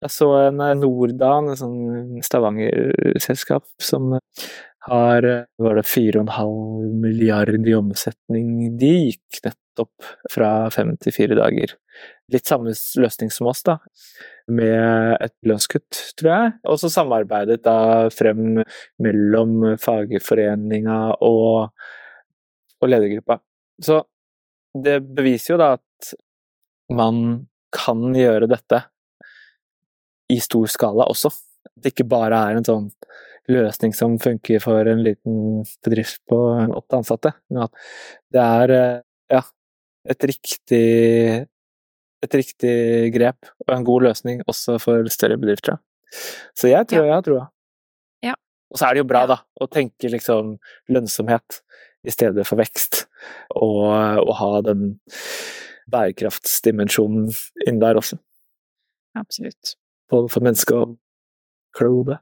Jeg 0.00 0.14
så 0.14 0.30
en 0.46 0.62
eh, 0.64 0.76
Nordan, 0.80 1.52
et 1.52 1.60
sånn 1.60 2.22
Stavanger-selskap, 2.24 3.66
som 3.82 4.14
har 4.86 5.26
var 5.60 5.76
det 5.76 5.84
4,5 5.84 6.94
milliard 7.02 7.68
i 7.68 7.76
omsetning. 7.76 8.78
De 8.80 8.92
gikk 9.10 9.42
nettopp 9.80 10.32
fra 10.32 10.70
fem 10.70 10.96
til 11.00 11.12
fire 11.12 11.36
dager. 11.38 11.74
Litt 12.32 12.46
samme 12.46 12.72
løsning 12.96 13.30
som 13.30 13.48
oss, 13.50 13.62
da, 13.62 13.78
med 14.48 15.16
et 15.20 15.34
lønnskutt, 15.42 16.14
tror 16.16 16.30
jeg. 16.30 16.52
Og 16.64 16.78
så 16.80 16.90
samarbeidet 16.90 17.62
da 17.64 18.08
frem 18.10 18.62
mellom 18.98 19.76
fagforeninga 19.78 21.16
og, 21.20 21.70
og 22.80 22.88
ledergruppa. 22.88 23.40
Så 23.80 24.02
det 24.74 25.00
beviser 25.02 25.54
jo 25.54 25.60
da 25.60 25.74
at 25.78 26.14
man 26.90 27.46
kan 27.72 28.14
gjøre 28.14 28.48
dette 28.50 28.82
i 30.30 30.38
stor 30.40 30.66
skala 30.70 31.08
også. 31.10 31.30
At 31.30 31.74
det 31.82 31.94
ikke 31.94 32.10
bare 32.10 32.38
er 32.50 32.58
en 32.58 32.66
sånn 32.66 32.90
løsning 33.50 33.94
som 33.96 34.18
funker 34.20 34.60
for 34.62 34.86
en 34.86 35.02
liten 35.02 35.64
bedrift 35.84 36.20
på 36.30 36.38
åtte 36.76 37.00
ansatte, 37.00 37.32
men 37.50 37.64
at 37.66 37.72
det 38.30 38.42
er 38.44 38.74
eh, 38.76 39.00
ja, 39.32 39.40
et 40.08 40.26
riktig, 40.30 41.46
et 42.24 42.36
riktig 42.36 42.74
grep 43.14 43.50
og 43.66 43.74
en 43.74 43.86
god 43.86 44.08
løsning 44.08 44.44
også 44.48 44.78
for 44.82 45.08
større 45.12 45.38
bedrifter. 45.40 45.80
Så 46.56 46.70
jeg 46.70 46.88
tror 46.90 47.04
ja. 47.04 47.08
jeg 47.08 47.16
har 47.18 47.26
troa. 47.26 47.46
Ja. 48.24 48.36
Og 48.70 48.80
så 48.80 48.88
er 48.88 48.96
det 48.96 49.04
jo 49.04 49.10
bra, 49.10 49.26
da, 49.30 49.40
å 49.60 49.68
tenke 49.70 50.10
liksom 50.12 50.56
lønnsomhet 50.90 51.60
i 52.06 52.12
stedet 52.14 52.46
for 52.48 52.60
vekst, 52.60 53.04
og, 53.52 53.84
og 54.24 54.32
ha 54.38 54.52
den 54.64 54.94
bærekraftsdimensjonen 55.92 57.28
inn 57.68 57.80
der 57.82 57.98
også. 58.00 58.16
Absolutt. 59.18 59.74
Både 60.10 60.30
for 60.32 60.44
menneske 60.44 60.74
og 60.76 60.96
klode. 61.76 62.20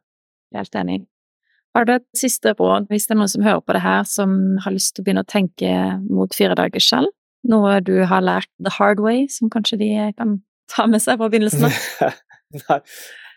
Helt 0.57 0.75
enig. 0.77 1.03
Har 1.77 1.85
du 1.85 1.93
et 1.95 2.07
siste 2.17 2.55
råd 2.59 2.89
hvis 2.91 3.07
det 3.07 3.15
er 3.15 3.21
noen 3.21 3.31
som 3.31 3.45
hører 3.45 3.63
på 3.63 3.77
det 3.77 3.85
her, 3.85 4.03
som 4.09 4.33
har 4.65 4.75
lyst 4.75 4.97
til 4.97 5.05
å 5.05 5.07
begynne 5.07 5.23
å 5.23 5.29
tenke 5.29 5.73
mot 6.09 6.33
fire 6.35 6.57
dager 6.59 6.83
selv? 6.83 7.13
Noe 7.47 7.79
du 7.85 7.95
har 8.11 8.25
lært 8.25 8.51
the 8.59 8.73
hard 8.79 9.01
way, 9.05 9.27
som 9.31 9.51
kanskje 9.53 9.79
de 9.81 9.91
kan 10.19 10.41
ta 10.73 10.89
med 10.91 11.03
seg 11.05 11.21
fra 11.21 11.31
begynnelsen 11.31 11.69
av? 11.69 12.19
Nei, 12.65 12.81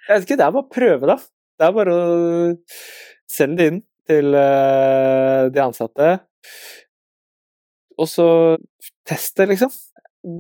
jeg 0.08 0.16
vet 0.16 0.26
ikke. 0.26 0.40
Det 0.40 0.48
er 0.48 0.56
bare 0.56 0.66
å 0.66 0.74
prøve, 0.74 1.12
da. 1.12 1.18
Det 1.60 1.68
er 1.68 1.76
bare 1.76 1.94
å 1.94 2.06
sende 3.30 3.60
det 3.60 3.70
inn 3.72 3.80
til 4.10 4.34
uh, 4.34 5.48
de 5.54 5.64
ansatte. 5.64 6.10
Og 8.02 8.10
så 8.10 8.28
teste, 9.08 9.46
liksom. 9.52 9.72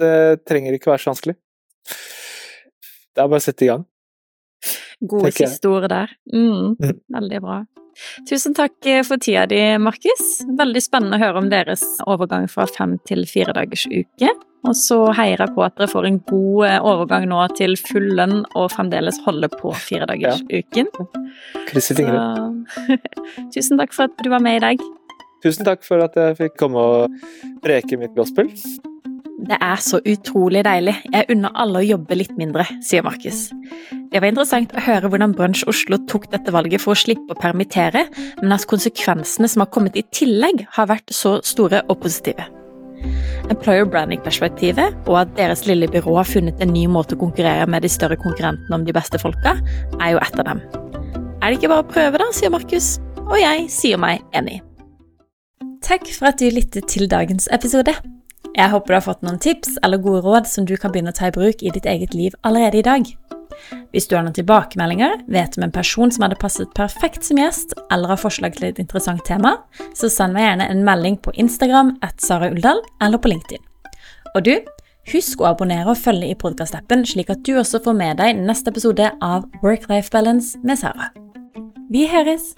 Det 0.02 0.42
trenger 0.48 0.78
ikke 0.78 0.92
være 0.92 1.04
så 1.04 1.12
vanskelig. 1.12 1.38
Det 3.12 3.22
er 3.22 3.28
bare 3.28 3.42
å 3.42 3.46
sette 3.46 3.68
i 3.68 3.72
gang. 3.72 3.86
Gode 5.02 5.32
siste 5.34 5.70
ord 5.70 5.88
der. 5.90 6.12
Mm, 6.32 6.76
mm. 6.78 6.98
Veldig 7.16 7.40
bra. 7.44 7.62
Tusen 8.30 8.56
takk 8.58 8.78
eh, 8.90 9.02
for 9.08 9.22
tida 9.22 9.48
di, 9.50 9.60
Markus. 9.82 10.42
Veldig 10.60 10.84
spennende 10.84 11.20
å 11.20 11.24
høre 11.24 11.44
om 11.44 11.50
deres 11.52 11.84
overgang 12.08 12.48
fra 12.52 12.68
fem 12.70 12.98
til 13.08 13.26
fire 13.30 13.56
dagers 13.58 13.88
uke. 13.90 14.32
Og 14.68 14.76
så 14.78 14.98
heier 15.18 15.42
jeg 15.42 15.56
på 15.56 15.64
at 15.66 15.74
dere 15.80 15.90
får 15.90 16.08
en 16.08 16.20
god 16.30 16.68
eh, 16.68 16.78
overgang 16.92 17.26
nå 17.32 17.42
til 17.58 17.74
full 17.80 18.12
lønn 18.20 18.44
og 18.54 18.70
fremdeles 18.76 19.18
holde 19.26 19.50
på 19.56 19.74
firedagersuken. 19.88 20.92
Ja. 20.94 21.26
Krysser 21.70 21.98
fingre. 21.98 22.22
Tusen 23.56 23.82
takk 23.82 23.96
for 23.98 24.10
at 24.10 24.22
du 24.22 24.30
var 24.34 24.44
med 24.44 24.60
i 24.60 24.64
dag. 24.68 24.86
Tusen 25.42 25.66
takk 25.66 25.82
for 25.86 26.04
at 26.06 26.18
jeg 26.18 26.38
fikk 26.38 26.60
komme 26.62 26.78
og 26.78 27.22
preke 27.66 27.98
mitt 27.98 28.14
gospel. 28.18 28.52
Det 29.42 29.58
er 29.58 29.80
så 29.82 29.98
utrolig 30.06 30.62
deilig. 30.68 30.94
Jeg 31.10 31.26
unner 31.34 31.56
alle 31.58 31.82
å 31.82 31.88
jobbe 31.96 32.20
litt 32.20 32.36
mindre, 32.38 32.68
sier 32.86 33.02
Markus. 33.06 33.48
Det 34.12 34.20
var 34.20 34.28
interessant 34.28 34.74
å 34.76 34.82
høre 34.84 35.08
hvordan 35.08 35.32
Brunch 35.38 35.62
Oslo 35.72 35.96
tok 36.12 36.26
dette 36.34 36.52
valget 36.52 36.84
for 36.84 36.92
å 36.92 37.00
slippe 37.00 37.32
å 37.32 37.40
permittere, 37.40 38.04
men 38.42 38.52
at 38.52 38.66
konsekvensene 38.68 39.48
som 39.48 39.64
har 39.64 39.70
kommet 39.72 39.96
i 39.96 40.04
tillegg, 40.12 40.66
har 40.76 40.90
vært 40.92 41.14
så 41.16 41.38
store 41.48 41.80
og 41.88 42.02
positive. 42.04 42.44
Employer 43.48 43.88
branding-perspektivet, 43.88 45.00
og 45.08 45.22
at 45.22 45.32
deres 45.40 45.64
lille 45.70 45.88
byrå 45.92 46.18
har 46.20 46.28
funnet 46.28 46.60
en 46.60 46.76
ny 46.76 46.84
måte 46.92 47.16
å 47.16 47.22
konkurrere 47.24 47.70
med 47.72 47.88
de 47.88 47.92
større 47.92 48.20
konkurrentene 48.20 48.82
om 48.82 48.84
de 48.88 48.96
beste 48.96 49.20
folka, 49.22 49.56
er 50.02 50.18
jo 50.18 50.20
et 50.20 50.44
av 50.44 50.50
dem. 50.50 50.64
Er 51.40 51.48
det 51.48 51.62
ikke 51.62 51.72
bare 51.72 51.88
å 51.88 51.92
prøve, 51.96 52.20
da, 52.20 52.28
sier 52.36 52.52
Markus. 52.52 52.98
Og 53.30 53.38
jeg 53.40 53.70
sier 53.72 54.02
meg 54.02 54.20
enig. 54.36 54.60
Takk 55.88 56.12
for 56.12 56.34
at 56.34 56.44
du 56.44 56.52
lyttet 56.52 56.92
til 56.92 57.08
dagens 57.10 57.48
episode. 57.56 57.96
Jeg 58.52 58.68
håper 58.74 58.92
du 58.92 58.98
har 58.98 59.06
fått 59.06 59.22
noen 59.24 59.40
tips 59.40 59.78
eller 59.86 60.02
gode 60.02 60.26
råd 60.26 60.48
som 60.50 60.66
du 60.68 60.74
kan 60.80 60.92
begynne 60.92 61.14
å 61.14 61.16
ta 61.16 61.30
i 61.30 61.36
bruk 61.36 61.62
i 61.64 61.72
ditt 61.72 61.88
eget 61.88 62.16
liv 62.18 62.36
allerede 62.48 62.82
i 62.82 62.86
dag. 62.86 63.08
Hvis 63.94 64.08
du 64.10 64.16
har 64.18 64.26
noen 64.26 64.36
tilbakemeldinger, 64.36 65.22
vet 65.32 65.56
om 65.58 65.66
en 65.66 65.74
person 65.74 66.12
som 66.12 66.26
hadde 66.26 66.40
passet 66.42 66.72
perfekt 66.76 67.24
som 67.28 67.40
gjest, 67.40 67.76
eller 67.94 68.12
har 68.12 68.20
forslag 68.20 68.58
til 68.58 68.70
et 68.70 68.82
interessant 68.82 69.24
tema, 69.28 69.58
så 69.96 70.10
send 70.12 70.36
meg 70.36 70.48
gjerne 70.48 70.68
en 70.74 70.84
melding 70.88 71.20
på 71.24 71.34
Instagram 71.40 71.94
at 72.04 72.20
Sara 72.24 72.52
Uldal 72.52 72.82
eller 73.04 73.22
på 73.22 73.32
LinkedIn. 73.32 73.64
Og 74.36 74.44
du, 74.48 74.56
husk 75.14 75.44
å 75.44 75.52
abonnere 75.52 75.94
og 75.94 76.00
følge 76.02 76.32
i 76.32 76.40
podkastappen, 76.40 77.06
slik 77.08 77.32
at 77.32 77.46
du 77.48 77.54
også 77.60 77.84
får 77.86 77.96
med 78.00 78.20
deg 78.24 78.42
neste 78.42 78.74
episode 78.74 79.14
av 79.24 79.48
Work-Life 79.64 80.12
Balance 80.12 80.60
med 80.66 80.82
Sara. 80.82 81.12
Vi 81.92 82.08
høres! 82.12 82.52